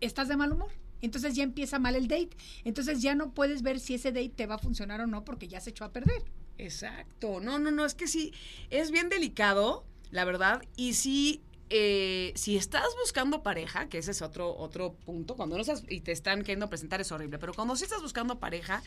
[0.00, 0.70] estás de mal humor.
[1.00, 2.36] Entonces ya empieza mal el date.
[2.64, 5.48] Entonces ya no puedes ver si ese date te va a funcionar o no porque
[5.48, 6.22] ya se echó a perder.
[6.58, 7.40] Exacto.
[7.40, 8.34] No, no, no, es que sí,
[8.70, 11.40] es bien delicado, la verdad, y sí,
[11.70, 16.00] eh, si estás buscando pareja, que ese es otro, otro punto, cuando no estás y
[16.00, 18.82] te están queriendo presentar es horrible, pero cuando sí estás buscando pareja,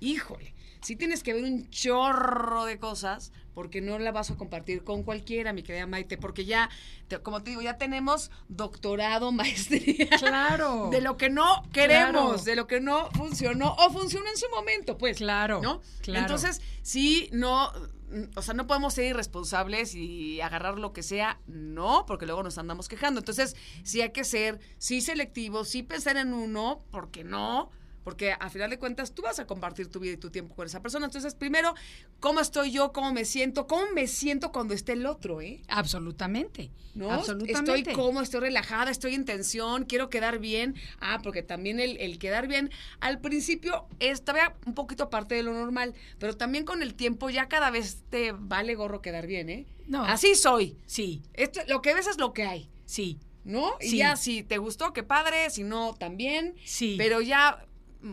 [0.00, 4.84] híjole, sí tienes que ver un chorro de cosas porque no la vas a compartir
[4.84, 6.68] con cualquiera, mi querida Maite, porque ya,
[7.08, 10.08] te- como te digo, ya tenemos doctorado, maestría.
[10.18, 10.90] Claro.
[10.90, 12.42] De lo que no queremos, Claro.
[12.44, 15.16] de lo que no funcionó o funcionó en su momento, pues.
[15.16, 15.80] Claro, ¿No?
[16.02, 16.20] claro.
[16.20, 17.72] Entonces, sí, no,
[18.36, 22.58] o sea, no podemos ser irresponsables y agarrar lo que sea, no, porque luego nos
[22.58, 23.20] andamos quejando.
[23.20, 27.70] Entonces, sí hay que ser, sí selectivos, sí pensar en uno, porque no,
[28.06, 30.64] porque a final de cuentas tú vas a compartir tu vida y tu tiempo con
[30.64, 31.06] esa persona.
[31.06, 31.74] Entonces, primero,
[32.20, 32.92] ¿cómo estoy yo?
[32.92, 33.66] ¿Cómo me siento?
[33.66, 35.60] ¿Cómo me siento cuando esté el otro, eh?
[35.66, 36.70] Absolutamente.
[36.94, 37.10] ¿no?
[37.10, 37.80] Absolutamente.
[37.90, 40.76] Estoy cómoda, estoy relajada, estoy en tensión, quiero quedar bien.
[41.00, 45.42] Ah, porque también el, el quedar bien al principio es todavía un poquito aparte de
[45.42, 49.50] lo normal, pero también con el tiempo ya cada vez te vale gorro quedar bien,
[49.50, 49.66] ¿eh?
[49.88, 50.04] No.
[50.04, 50.76] Así soy.
[50.86, 53.18] Sí, Esto, lo que ves es lo que hay, sí.
[53.42, 53.72] ¿no?
[53.80, 53.96] Y Sí.
[53.98, 56.54] ya si te gustó, qué padre, si no, también.
[56.64, 56.94] Sí.
[56.98, 57.64] Pero ya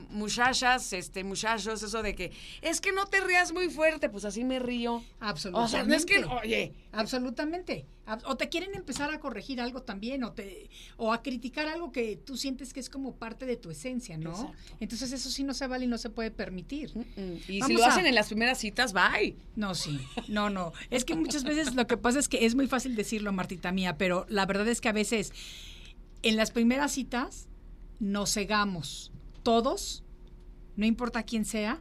[0.10, 4.44] muchachas, este, muchachos, eso de que es que no te rías muy fuerte, pues así
[4.44, 5.04] me río.
[5.20, 5.66] Absolutamente.
[5.66, 7.86] O sea, no es que, oye, Absolutamente.
[8.06, 11.92] Ab- O te quieren empezar a corregir algo también, o te, o a criticar algo
[11.94, 14.32] que tú sientes que es como parte de tu esencia, ¿no?
[14.32, 14.76] Exacto.
[14.82, 16.92] Entonces eso sí no se vale y no se puede permitir.
[16.98, 19.36] Mm, Y si lo a- hacen en las primeras citas, bye.
[19.56, 20.74] No, sí, no, no.
[20.90, 23.98] Es que muchas veces lo que pasa es que es muy fácil decirlo, Martita mía,
[23.98, 25.32] pero la verdad es que a veces
[26.24, 27.48] en las primeras citas
[28.00, 29.12] nos cegamos
[29.44, 30.04] todos,
[30.76, 31.80] no importa quién sea,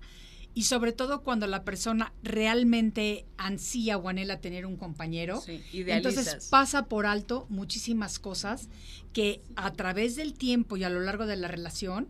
[0.55, 5.41] y sobre todo cuando la persona realmente ansía o anhela tener un compañero.
[5.41, 5.63] Sí.
[5.73, 8.69] Entonces pasa por alto muchísimas cosas
[9.13, 12.09] que a través del tiempo y a lo largo de la relación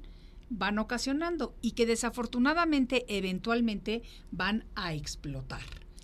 [0.48, 5.62] van ocasionando y que desafortunadamente eventualmente van a explotar.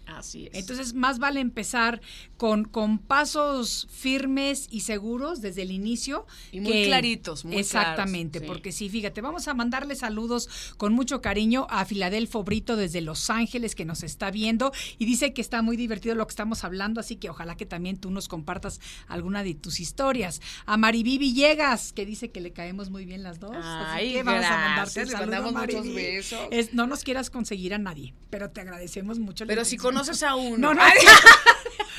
[0.09, 0.55] Así es.
[0.55, 2.01] Entonces, más vale empezar
[2.37, 6.27] con, con pasos firmes y seguros desde el inicio.
[6.51, 8.53] Y muy claritos, muy Exactamente, claros, sí.
[8.55, 13.29] porque sí, fíjate, vamos a mandarle saludos con mucho cariño a Filadelfo Brito desde Los
[13.31, 17.01] Ángeles que nos está viendo y dice que está muy divertido lo que estamos hablando,
[17.01, 20.41] así que ojalá que también tú nos compartas alguna de tus historias.
[20.67, 23.53] A Mariví Villegas, que dice que le caemos muy bien las dos.
[23.55, 26.41] así Ay, que vamos a mandarte un le saludo, mandamos muchos besos.
[26.51, 29.45] Es- no nos quieras conseguir a nadie, pero te agradecemos mucho.
[29.45, 29.95] la Pero si intención.
[29.99, 30.57] Conoces a uno.
[30.59, 30.83] No, no.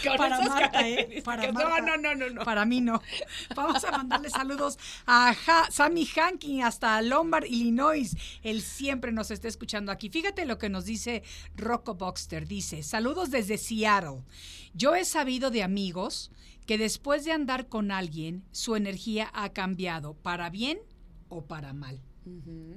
[0.18, 1.22] Para Marta, ¿eh?
[1.24, 1.82] Para No, Marta.
[1.82, 2.44] no, no, no, no.
[2.46, 3.02] Para mí no.
[3.56, 5.36] Vamos a mandarle saludos a
[5.70, 8.16] Sammy Hanking hasta Lombard, Illinois.
[8.42, 10.10] Él siempre nos está escuchando aquí.
[10.10, 11.24] Fíjate lo que nos dice
[11.56, 12.48] Rocco Boxter.
[12.48, 14.24] Dice, saludos desde Seattle.
[14.74, 16.32] Yo he sabido de amigos
[16.66, 20.80] que después de andar con alguien, su energía ha cambiado para bien
[21.28, 22.02] o para mal.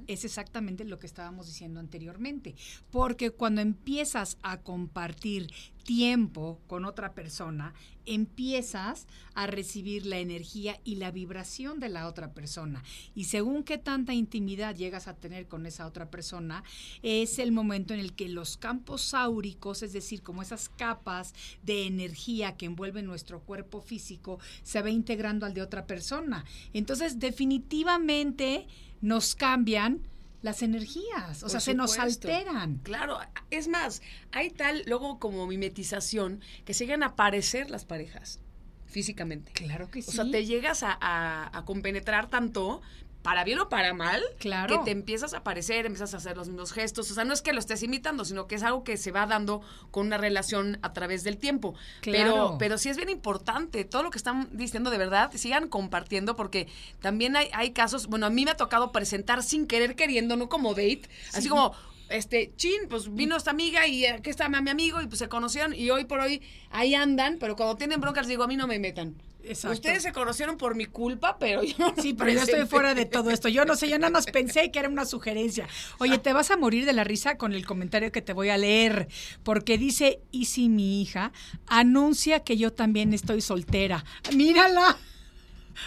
[0.07, 2.55] Es exactamente lo que estábamos diciendo anteriormente,
[2.91, 5.49] porque cuando empiezas a compartir
[5.83, 7.73] tiempo con otra persona,
[8.05, 12.83] empiezas a recibir la energía y la vibración de la otra persona.
[13.15, 16.63] Y según qué tanta intimidad llegas a tener con esa otra persona,
[17.01, 21.85] es el momento en el que los campos áuricos, es decir, como esas capas de
[21.85, 26.45] energía que envuelven nuestro cuerpo físico, se va integrando al de otra persona.
[26.73, 28.67] Entonces, definitivamente
[29.01, 30.01] nos cambian
[30.43, 32.77] las energías, o Por sea, se nos alteran.
[32.83, 33.17] Claro,
[33.49, 34.01] es más,
[34.31, 38.39] hay tal, luego como mimetización, que se llegan a parecer las parejas
[38.85, 39.51] físicamente.
[39.53, 40.09] Claro que sí.
[40.09, 42.81] O sea, te llegas a, a- a compenetrar tanto,
[43.23, 44.77] para bien o para mal, Claro.
[44.77, 47.09] que te empiezas a parecer, empiezas a hacer los mismos gestos.
[47.09, 49.25] O sea, no es que lo estés imitando, sino que es algo que se va
[49.25, 51.73] dando con una relación a través del tiempo.
[52.01, 52.33] Claro.
[52.33, 56.35] Pero, pero sí es bien importante, todo lo que están diciendo de verdad, sigan compartiendo,
[56.35, 56.67] porque
[56.99, 60.49] también hay, hay casos, bueno, a mí me ha tocado presentar sin querer queriendo, no
[60.49, 61.73] como date, así como,
[62.09, 65.73] este, chin, pues vino esta amiga y aquí está mi amigo y pues se conocieron
[65.73, 68.77] y hoy por hoy ahí andan, pero cuando tienen broncas digo, a mí no me
[68.79, 69.15] metan.
[69.43, 69.75] Exacto.
[69.75, 73.05] Ustedes se conocieron por mi culpa, pero yo no Sí, pero yo estoy fuera de
[73.05, 73.49] todo esto.
[73.49, 75.67] Yo no sé, yo nada más pensé que era una sugerencia.
[75.99, 78.57] Oye, te vas a morir de la risa con el comentario que te voy a
[78.57, 79.07] leer,
[79.43, 81.31] porque dice, y si mi hija
[81.67, 84.05] anuncia que yo también estoy soltera.
[84.33, 84.97] Mírala.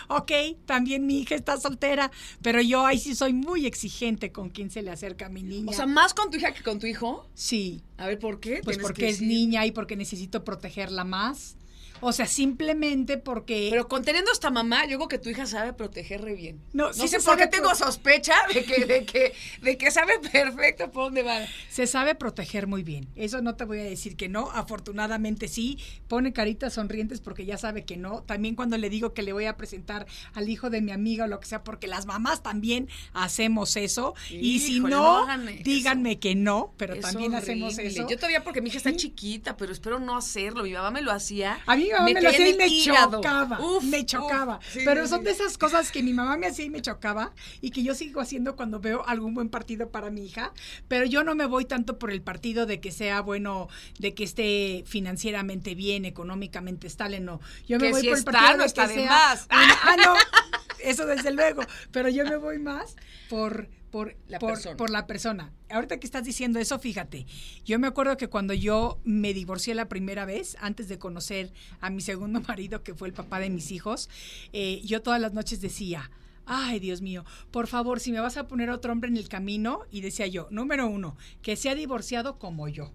[0.09, 0.33] Ok,
[0.65, 2.11] también mi hija está soltera,
[2.43, 5.71] pero yo ahí sí soy muy exigente con quien se le acerca a mi niña.
[5.71, 7.29] O sea, más con tu hija que con tu hijo.
[7.35, 8.61] sí, A ver, ¿por qué?
[8.65, 11.57] pues porque que es niña y porque necesito protegerla más.
[12.01, 13.69] O sea, simplemente porque...
[13.71, 16.61] Pero conteniendo a esta mamá, yo creo que tu hija sabe proteger re bien.
[16.73, 19.91] No, No, sí sé se por qué tengo sospecha de que, de, que, de que
[19.91, 21.39] sabe perfecto por dónde va.
[21.71, 23.09] Se sabe proteger muy bien.
[23.17, 24.51] Eso no te voy a decir que no.
[24.53, 25.79] Afortunadamente sí.
[26.09, 28.23] Pone caritas sonrientes porque ya sabe que no.
[28.23, 31.29] También cuando le digo que le voy a presentar al hijo de mi amiga o
[31.29, 34.15] lo que sea, porque las mamás también hacemos eso.
[34.31, 35.63] y si no, no hagan eso.
[35.65, 38.07] díganme que no, pero Es también hacemos eso.
[38.09, 40.63] Yo todavía porque mi hija está chiquita, pero espero no hacerlo.
[40.63, 41.59] Mi mamá me lo hacía.
[41.67, 43.17] A mí mi mamá me, lo hacía y me hígado.
[43.19, 43.61] chocaba.
[43.61, 44.61] Uf, me uf, chocaba.
[44.73, 47.71] sí, Pero son de esas cosas que mi mamá me hacía y me chocaba y
[47.71, 50.53] que yo sigo haciendo cuando veo algún buen partido para mi hija.
[50.89, 53.69] Pero yo no me voy tanto por el partido de que sea bueno,
[53.99, 57.41] de que esté financieramente bien, económicamente estable, no.
[57.67, 59.47] Yo me Que voy si por el está, partido no está que de sea más.
[59.51, 60.15] una- ah, no.
[60.81, 61.63] Eso desde luego.
[61.91, 62.97] Pero yo me voy más
[63.29, 64.77] por, por, La por, persona.
[64.77, 65.53] por la persona.
[65.71, 67.27] Ahorita que estás diciendo eso, fíjate,
[67.65, 71.91] yo me acuerdo que cuando yo me divorcié la primera vez, antes de conocer a
[71.91, 74.09] mi segundo marido, que fue el papá de mis hijos,
[74.53, 76.11] eh, yo todas las noches decía,
[76.45, 79.81] ay Dios mío, por favor, si me vas a poner otro hombre en el camino,
[79.91, 82.93] y decía yo, número uno, que sea divorciado como yo.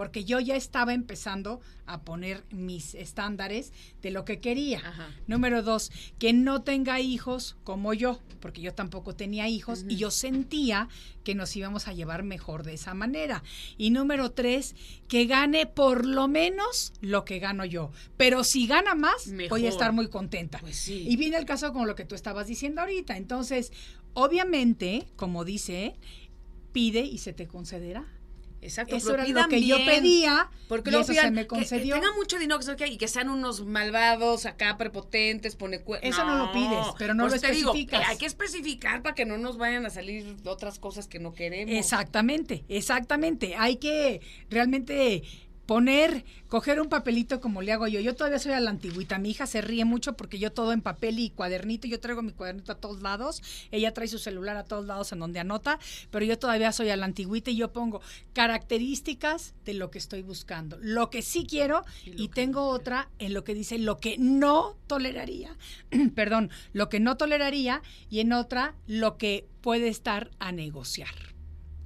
[0.00, 3.70] Porque yo ya estaba empezando a poner mis estándares
[4.00, 4.78] de lo que quería.
[4.78, 5.14] Ajá.
[5.26, 10.10] Número dos, que no tenga hijos como yo, porque yo tampoco tenía hijos y yo
[10.10, 10.88] sentía
[11.22, 13.42] que nos íbamos a llevar mejor de esa manera.
[13.76, 14.74] Y número tres,
[15.06, 17.90] que gane por lo menos lo que gano yo.
[18.16, 20.60] Pero si gana más, voy a estar muy contenta.
[20.60, 21.04] Pues sí.
[21.10, 23.18] Y viene el caso con lo que tú estabas diciendo ahorita.
[23.18, 23.70] Entonces,
[24.14, 25.94] obviamente, como dice,
[26.72, 28.06] pide y se te concederá.
[28.62, 28.96] Exacto.
[28.96, 31.94] Eso pero era lo que yo pedía Porque y eso pidan se me concedió.
[31.94, 36.36] Que, tengan mucho dinero que y que sean unos malvados acá, prepotentes, pone Eso no
[36.36, 38.08] lo pides, pero no lo digo, especificas.
[38.08, 41.74] hay que especificar para que no nos vayan a salir otras cosas que no queremos.
[41.74, 43.54] Exactamente, exactamente.
[43.56, 45.22] Hay que realmente
[45.70, 48.00] poner, coger un papelito como le hago yo.
[48.00, 49.20] Yo todavía soy a la antigüita.
[49.20, 51.86] Mi hija se ríe mucho porque yo todo en papel y cuadernito.
[51.86, 53.40] Yo traigo mi cuadernito a todos lados.
[53.70, 55.78] Ella trae su celular a todos lados en donde anota.
[56.10, 58.00] Pero yo todavía soy a la antigüita y yo pongo
[58.32, 60.76] características de lo que estoy buscando.
[60.80, 65.56] Lo que sí quiero y, tengo otra en lo que dice lo que no toleraría.
[66.16, 71.29] Perdón, lo que no toleraría y en otra lo que puede estar a negociar.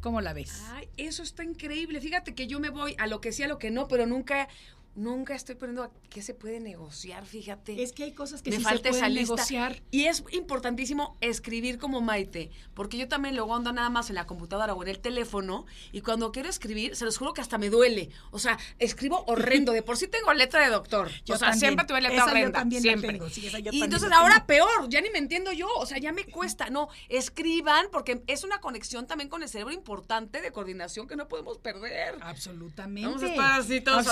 [0.05, 0.63] ¿Cómo la ves?
[0.73, 1.99] Ay, eso está increíble.
[1.99, 4.51] Fíjate que yo me voy a lo que sí, a lo que no, pero nunca,
[4.95, 7.83] nunca estoy poniendo a qué se puede negociar, fíjate.
[7.83, 9.83] Es que hay cosas que me sí falta se pueden negociar.
[9.91, 14.27] Y es importantísimo escribir como Maite, porque yo también luego ando nada más en la
[14.27, 17.71] computadora o en el teléfono y cuando quiero escribir, se los juro que hasta me
[17.71, 18.11] duele.
[18.31, 19.73] O sea, escribo horrendo.
[19.73, 21.11] De por sí tengo letra de doctor.
[21.25, 21.61] Yo o sea, también.
[21.61, 22.59] siempre tuve letra Esa yo horrenda.
[22.59, 23.13] también la siempre.
[23.13, 24.47] tengo, sí, esa yo y también entonces la ahora tengo.
[24.47, 25.69] peor, ya ni me entiendo yo.
[25.77, 26.71] O sea, ya me cuesta.
[26.71, 31.29] No, escriban porque es una conexión también con el cerebro importante de coordinación que no
[31.29, 32.17] podemos perder.
[32.21, 33.09] Absolutamente.
[33.09, 34.07] Vamos a estar así todos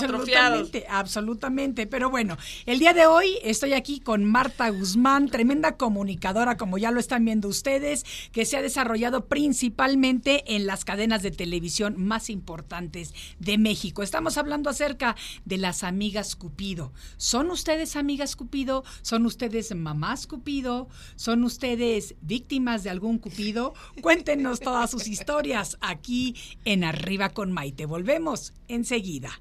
[0.88, 1.86] absolutamente.
[1.86, 6.90] Pero bueno, el día de hoy estoy aquí con Marta Guzmán, tremenda comunicadora, como ya
[6.90, 12.30] lo están viendo ustedes, que se ha desarrollado principalmente en las cadenas de televisión más
[12.30, 14.02] importantes de México.
[14.02, 16.92] Estamos hablando acerca de las amigas Cupido.
[17.16, 18.84] ¿Son ustedes amigas Cupido?
[19.02, 20.88] ¿Son ustedes mamás Cupido?
[21.16, 23.74] ¿Son ustedes víctimas de algún Cupido?
[24.00, 27.86] Cuéntenos todas sus historias aquí en Arriba con Maite.
[27.86, 29.40] Volvemos enseguida.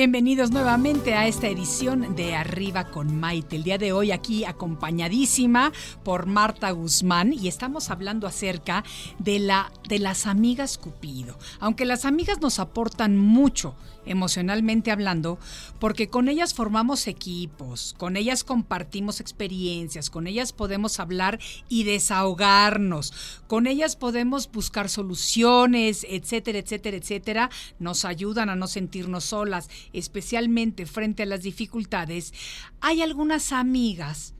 [0.00, 3.56] Bienvenidos nuevamente a esta edición de Arriba con Maite.
[3.56, 5.72] El día de hoy aquí acompañadísima
[6.04, 8.82] por Marta Guzmán y estamos hablando acerca
[9.18, 11.36] de, la, de las amigas Cupido.
[11.58, 13.74] Aunque las amigas nos aportan mucho
[14.10, 15.38] emocionalmente hablando,
[15.78, 21.38] porque con ellas formamos equipos, con ellas compartimos experiencias, con ellas podemos hablar
[21.68, 23.12] y desahogarnos,
[23.46, 27.50] con ellas podemos buscar soluciones, etcétera, etcétera, etcétera.
[27.78, 32.34] Nos ayudan a no sentirnos solas, especialmente frente a las dificultades.
[32.80, 34.34] Hay algunas amigas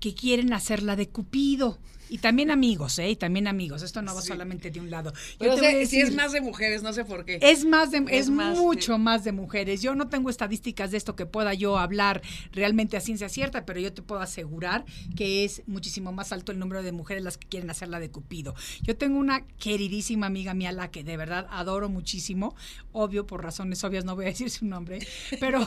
[0.00, 1.78] que quieren hacerla de Cupido.
[2.08, 3.10] Y también amigos, ¿eh?
[3.10, 3.82] Y también amigos.
[3.82, 5.12] Esto no va solamente de un lado.
[5.40, 7.38] Yo te o voy a sea, si es más de mujeres, no sé por qué.
[7.42, 9.82] es más de, es, Es más, mucho más de mujeres.
[9.82, 13.80] Yo no tengo estadísticas de esto que pueda yo hablar realmente a ciencia cierta, pero
[13.80, 14.84] yo te puedo asegurar
[15.16, 18.54] que es muchísimo más alto el número de mujeres las que quieren hacerla de Cupido.
[18.82, 22.54] Yo tengo una queridísima amiga mía, la que de verdad adoro muchísimo,
[22.92, 25.00] obvio, por razones obvias no voy a decir su nombre,
[25.40, 25.66] pero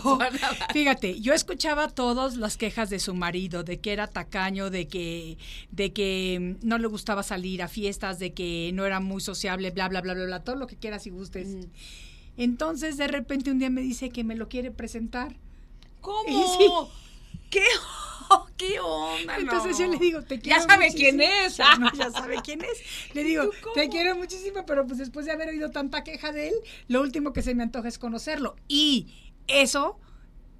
[0.73, 5.37] fíjate, yo escuchaba todas las quejas de su marido, de que era tacaño, de que,
[5.71, 9.71] de que mm, no le gustaba salir a fiestas, de que no era muy sociable,
[9.71, 11.47] bla, bla, bla, bla, bla, todo lo que quieras y gustes.
[12.37, 15.37] Entonces, de repente, un día me dice que me lo quiere presentar.
[16.01, 16.89] ¿Cómo?
[17.49, 17.63] ¿Qué?
[18.57, 19.37] ¿Qué onda?
[19.37, 19.85] Entonces no?
[19.85, 20.59] yo le digo, te quiero.
[20.59, 21.17] Ya sabe muchísimo.
[21.17, 21.59] quién es.
[21.79, 23.13] No, ya sabe quién es.
[23.13, 26.55] Le digo, te quiero muchísimo, pero pues después de haber oído tanta queja de él,
[26.87, 28.55] lo último que se me antoja es conocerlo.
[28.67, 29.07] Y
[29.47, 29.99] eso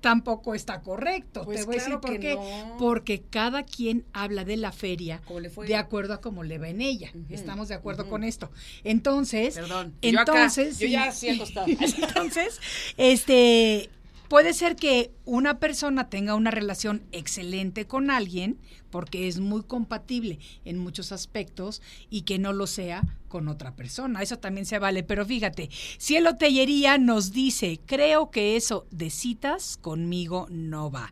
[0.01, 1.43] tampoco está correcto.
[1.43, 2.35] Pues te voy a decir por qué.
[2.35, 2.77] no.
[2.77, 5.21] Porque cada quien habla de la feria
[5.65, 7.11] de acuerdo a cómo le va en ella.
[7.29, 8.51] Estamos de acuerdo con esto.
[8.83, 9.93] Entonces, Perdón.
[10.01, 10.91] Yo acá, entonces, yo sí.
[10.91, 11.67] ya así acostada.
[11.69, 12.59] Entonces,
[12.97, 13.89] este,
[14.29, 18.57] puede ser que una persona tenga una relación excelente con alguien
[18.91, 24.21] porque es muy compatible en muchos aspectos y que no lo sea con otra persona.
[24.21, 25.03] Eso también se vale.
[25.03, 31.11] Pero fíjate, Cielo Tellería nos dice, creo que eso de citas conmigo no va.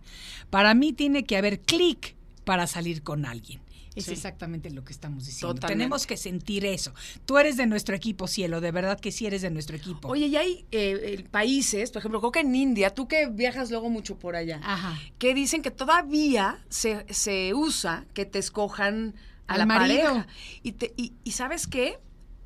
[0.50, 2.16] Para mí tiene que haber clic
[2.46, 3.60] para salir con alguien.
[3.98, 4.12] Es Sí.
[4.12, 5.56] exactamente lo que estamos diciendo.
[5.56, 5.74] Totalmente.
[5.84, 6.94] Tenemos que sentir eso.
[7.26, 10.08] Tú eres de nuestro equipo, Cielo, de verdad que sí eres de nuestro equipo.
[10.08, 13.72] Oye, y hay eh, eh, países, por ejemplo, creo que en India, tú que viajas
[13.72, 15.00] luego mucho por allá, Ajá.
[15.18, 19.16] que dicen que todavía se, se usa que te escojan
[19.48, 20.04] a Al la marido.
[20.10, 20.28] pareja.
[20.64, 22.00] Y, te, y, y ¿sabes qué?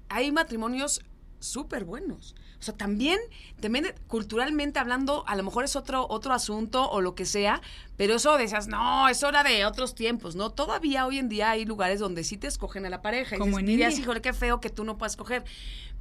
[0.10, 1.02] Hay matrimonios
[1.40, 2.36] súper buenos.
[2.62, 3.18] O sea, también,
[3.60, 7.60] también culturalmente hablando, a lo mejor es otro, otro asunto o lo que sea,
[7.98, 10.52] pero eso decías, no, es hora de otros tiempos, ¿no?
[10.52, 13.40] Todavía hoy en día hay lugares donde sí te escogen a la pareja.
[13.40, 14.04] Como y en dices, dirías, India.
[14.04, 15.44] híjole, qué feo que tú no puedas escoger.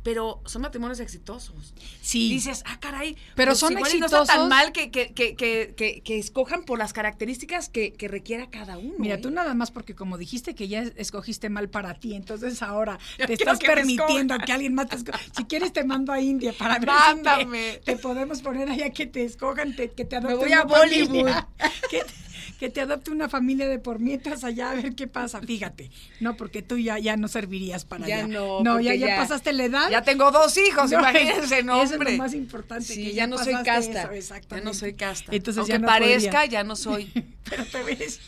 [0.02, 1.74] Pero son matrimonios exitosos.
[2.00, 2.28] Sí.
[2.30, 3.16] Y dices, ah, caray.
[3.36, 4.40] Pero pues son igual y no está exitosos.
[4.40, 8.48] tan mal que, que, que, que, que- que escojan por las características que, que requiera
[8.50, 8.94] cada uno.
[8.98, 9.18] Mira, ¿eh?
[9.18, 13.34] tú nada más porque como dijiste que ya escogiste mal para ti, entonces ahora te
[13.34, 15.18] estás me permitiendo que alguien más te escoja.
[15.36, 17.72] Si quieres te mando a India para ver Mándame.
[17.74, 20.60] si te, te podemos poner allá que te escojan, te- que te adopte voy una
[20.62, 21.30] a Bollywood.
[22.58, 25.40] Que, te adopte una familia de por mientras allá a ver qué pasa.
[25.40, 25.90] Fíjate,
[26.20, 28.26] no, porque tú ya, ya no servirías para Ya allá.
[28.28, 29.90] no, No, ya, ya, ya- pasaste la edad.
[29.90, 32.12] Ya tengo dos hijos, No, imagínense, no, eso es hombre.
[32.12, 34.12] lo más importante, Sí, que ya, ya no soy casta.
[34.14, 35.34] eso, ya no soy casta.
[35.34, 36.46] Entonces Aunque ya parezca, podría.
[36.46, 37.10] ya no soy.
[37.50, 38.20] Pero te ves.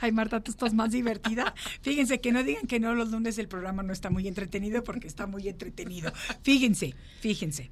[0.00, 1.54] Ay, Marta, tú estás más divertida.
[1.82, 5.06] Fíjense que no digan que no los lunes el programa no está muy entretenido porque
[5.06, 6.10] está muy entretenido.
[6.42, 7.70] Fíjense, fíjense.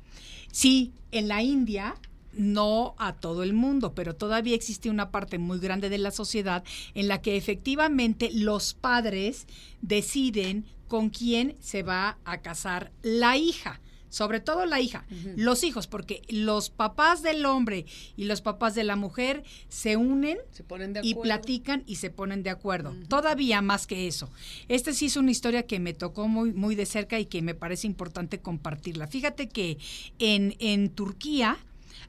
[0.52, 1.94] Sí, en la India
[2.36, 6.64] no a todo el mundo, pero todavía existe una parte muy grande de la sociedad
[6.94, 9.46] en la que efectivamente los padres
[9.82, 13.80] deciden con quién se va a casar la hija.
[14.08, 17.84] Sobre todo la hija, los hijos, porque los papás del hombre
[18.16, 22.08] y los papás de la mujer se unen Se ponen de y platican y se
[22.08, 22.94] ponen de acuerdo.
[23.08, 24.30] Todavía más que eso.
[24.68, 27.54] Esta sí es una historia que me tocó muy, muy de cerca y que me
[27.54, 29.06] parece importante compartirla.
[29.06, 29.76] Fíjate que
[30.18, 31.58] en, en Turquía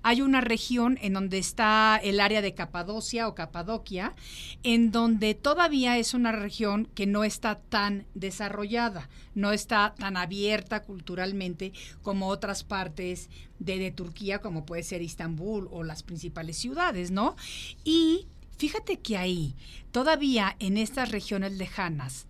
[0.04, 4.16] hay una región en donde está el área de Capadocia o Capadoquia,
[4.64, 10.84] en donde todavía es una región que no está tan desarrollada, no está tan abierta
[10.84, 13.30] culturalmente como otras partes
[13.60, 17.36] de, Turquía, como puede ser Istambul o las principales ciudades, ¿no?
[17.84, 18.28] Y
[18.58, 19.56] fíjate que ahí,
[19.92, 22.28] todavía en estas regiones lejanas,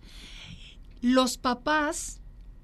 [1.00, 2.20] los papás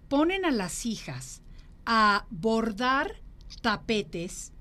[0.08, 1.42] ponen a las hijas
[1.86, 3.20] a bordar
[3.60, 4.52] tapetes,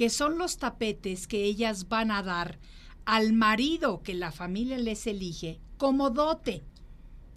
[0.00, 2.58] que son los tapetes que ellas van a dar
[3.04, 6.64] al marido que la familia les elige como dote.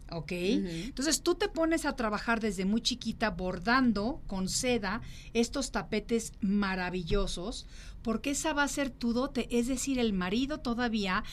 [0.09, 0.31] ¿Ok?
[0.31, 5.01] Entonces tú te pones a trabajar desde muy chiquita bordando con seda
[5.33, 7.65] estos tapetes maravillosos,
[8.01, 9.49] porque esa va a ser tu dote.
[9.51, 11.25] Es decir, el marido todavía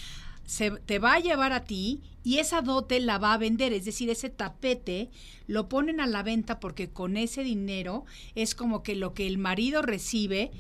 [0.47, 3.73] se, te va a llevar a ti y esa dote la va a vender.
[3.73, 5.11] Es decir, ese tapete
[5.47, 8.05] lo ponen a la venta porque con ese dinero
[8.35, 10.51] es como que lo que el marido recibe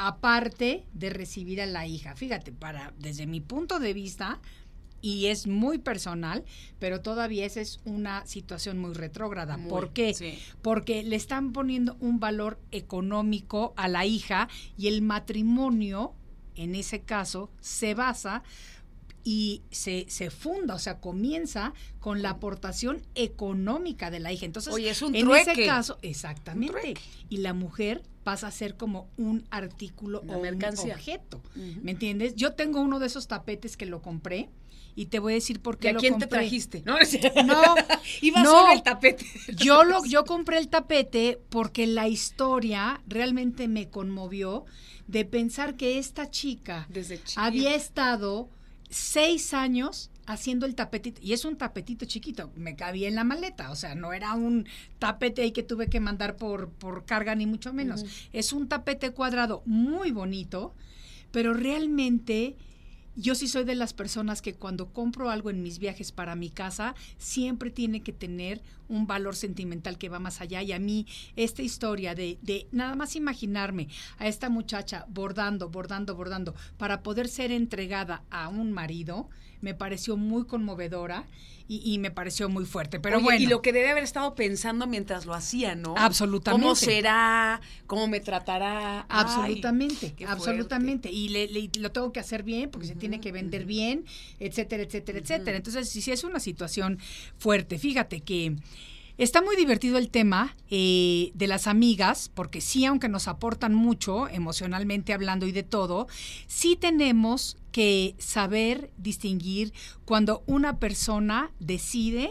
[0.00, 2.16] aparte de recibir a la hija.
[2.16, 4.40] Fíjate, para desde mi punto de vista
[5.02, 6.42] y es muy personal,
[6.78, 9.58] pero todavía esa es una situación muy retrógrada.
[9.58, 10.14] Muy, ¿Por qué?
[10.14, 10.38] sí.
[10.62, 14.48] Porque le están poniendo un valor económico a la hija
[14.78, 16.14] y el matrimonio,
[16.54, 18.42] en ese caso, se basa
[19.22, 24.46] y se, se funda, o sea, comienza con la aportación económica de la hija.
[24.46, 26.94] Entonces, Oye, es un en ese caso, exactamente.
[27.28, 30.94] Y la mujer pasa a ser como un artículo Una o mercancía.
[30.94, 31.42] un objeto.
[31.82, 32.34] ¿Me entiendes?
[32.36, 34.48] Yo tengo uno de esos tapetes que lo compré
[34.94, 36.28] y te voy a decir por ¿Y qué a lo quién compré.
[36.28, 36.82] te trajiste?
[36.86, 36.96] No,
[37.44, 37.74] No,
[38.22, 38.50] iba no.
[38.50, 39.26] solo el tapete.
[39.56, 44.64] Yo lo, yo compré el tapete porque la historia realmente me conmovió
[45.08, 48.48] de pensar que esta chica Desde había estado
[48.90, 53.70] seis años haciendo el tapetito, y es un tapetito chiquito, me cabía en la maleta,
[53.70, 54.66] o sea, no era un
[54.98, 58.04] tapete ahí que tuve que mandar por, por carga, ni mucho menos.
[58.32, 60.74] Es un tapete cuadrado muy bonito,
[61.32, 62.56] pero realmente
[63.16, 66.48] yo sí soy de las personas que cuando compro algo en mis viajes para mi
[66.48, 70.62] casa, siempre tiene que tener un valor sentimental que va más allá.
[70.62, 71.06] Y a mí,
[71.36, 77.28] esta historia de, de nada más imaginarme a esta muchacha bordando, bordando, bordando, para poder
[77.28, 79.28] ser entregada a un marido,
[79.60, 81.26] me pareció muy conmovedora
[81.68, 82.98] y, y me pareció muy fuerte.
[82.98, 83.40] Pero Oye, bueno.
[83.42, 85.94] Y lo que debe haber estado pensando mientras lo hacía, ¿no?
[85.96, 86.62] Absolutamente.
[86.64, 87.60] ¿Cómo será?
[87.86, 89.06] ¿Cómo me tratará?
[89.08, 91.10] Absolutamente, absolutamente.
[91.12, 94.04] Y le, le- lo tengo que hacer bien porque se tiene que vender bien,
[94.40, 95.56] etcétera, etcétera, etcétera.
[95.56, 96.98] Entonces, sí, sí es una situación
[97.38, 97.78] fuerte.
[97.78, 98.56] Fíjate que
[99.18, 104.26] está muy divertido el tema eh, de las amigas, porque sí, aunque nos aportan mucho
[104.28, 106.08] emocionalmente hablando y de todo,
[106.46, 109.72] sí tenemos que saber distinguir
[110.04, 112.30] cuando una persona decide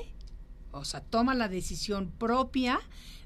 [0.71, 2.79] o sea, toma la decisión propia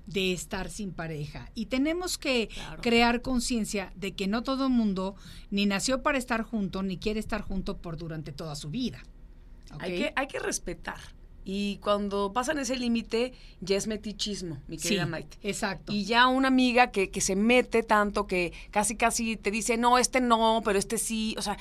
[0.07, 1.51] de estar sin pareja.
[1.55, 2.81] Y tenemos que Claro.
[2.81, 5.15] crear conciencia de que no todo el mundo
[5.51, 9.03] ni nació para estar junto, ni quiere estar junto por durante toda su vida.
[9.79, 10.99] Hay, que, hay que respetar.
[11.45, 15.37] Y cuando pasan ese límite, ya es metichismo, mi Sí, querida Maite.
[15.43, 15.91] exacto.
[15.91, 19.97] Y ya una amiga que, que se mete tanto que casi casi te dice, no,
[19.97, 21.35] este no, pero este sí.
[21.37, 21.57] O sea,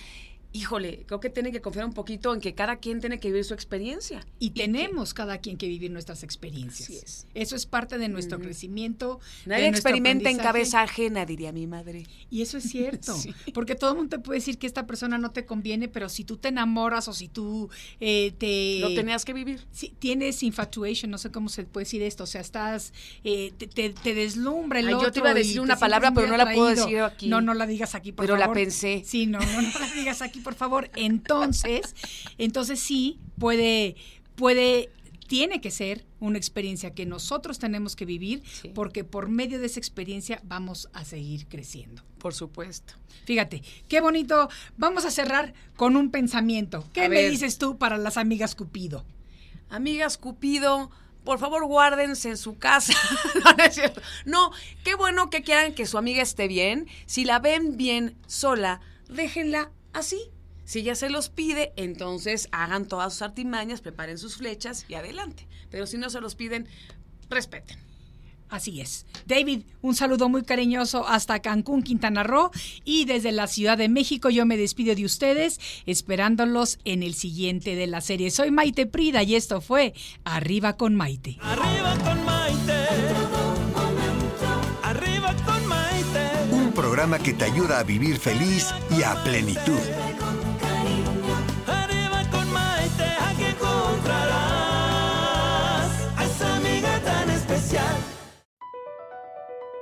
[0.53, 3.45] híjole, creo que tiene que confiar un poquito en que cada quien tiene que vivir
[3.45, 4.27] su experiencia.
[4.39, 6.89] Y tenemos cada quien que vivir nuestras experiencias.
[6.89, 7.27] Así es.
[7.35, 9.21] Eso es parte de nuestro crecimiento.
[9.47, 12.07] Nadie experimenta en cabeza ajena, diría mi madre.
[12.31, 13.33] Y eso es cierto, Sí.
[13.55, 16.25] porque todo el mundo te puede decir que esta persona no te conviene, pero si
[16.25, 18.79] tú te enamoras o si tú eh, te...
[18.81, 19.65] Lo tenías que vivir.
[19.73, 22.93] Sí, tienes infatuation, no sé cómo se puede decir esto, o sea, estás,
[23.25, 25.13] eh, te, te- te deslumbra el Ay, yo otro.
[25.13, 27.29] te iba a decir una palabra, pero no la puedo decir aquí.
[27.29, 28.57] No, no la digas aquí, por Pero la favor.
[28.57, 29.03] pensé.
[29.07, 30.91] Sí, no, no, no la digas aquí, por favor.
[30.97, 31.95] Entonces,
[32.39, 33.97] entonces sí, puede,
[34.35, 34.91] puede,
[35.29, 38.69] tiene que ser una experiencia que nosotros tenemos que vivir, Sí.
[38.75, 42.03] porque por medio de esa experiencia vamos a seguir creciendo.
[42.19, 42.95] Por supuesto.
[43.25, 44.49] Fíjate, qué bonito.
[44.77, 46.85] Vamos a cerrar con un pensamiento.
[46.93, 47.31] ¿Qué A me ver.
[47.31, 49.05] dices tú para las amigas Cupido?
[49.71, 50.91] Amigas Cupido,
[51.25, 52.93] por favor guárdense en su casa.
[53.45, 54.01] no, no es cierto.
[54.27, 54.51] No,
[54.85, 56.87] qué bueno que quieran que su amiga esté bien.
[57.07, 60.31] Si la ven bien sola, déjenla así.
[60.65, 65.49] Si ella se los pide, entonces hagan todas sus artimañas, preparen sus flechas y adelante.
[65.71, 66.69] Pero si no se los piden,
[67.29, 67.79] respeten.
[68.53, 69.07] Así es.
[69.27, 72.51] David, un saludo muy cariñoso hasta Cancún, Quintana Roo.
[72.85, 77.75] Y desde la Ciudad de México yo me despido de ustedes, esperándolos en el siguiente
[77.77, 78.31] de la serie.
[78.31, 81.39] Soy Maite Prida y esto fue Arriba con Maite.
[81.41, 82.82] Arriba con Maite.
[87.03, 89.81] Programa que te ayuda a vivir feliz y a plenitud.
[91.67, 93.17] Arriba con Maite.
[93.29, 94.31] Aquí encontrarás
[96.17, 97.97] a esa amiga tan especial.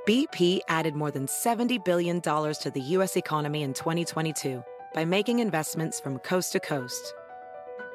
[0.07, 3.17] BP added more than $70 billion to the U.S.
[3.19, 4.65] economy in 2022
[4.95, 7.13] by making investments from coast to coast.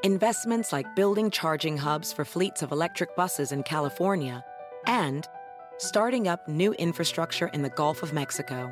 [0.03, 4.45] Investments like building charging hubs for fleets of electric buses in California
[4.85, 5.27] and
[5.79, 8.71] starting up new infrastructure in the Gulf of Mexico.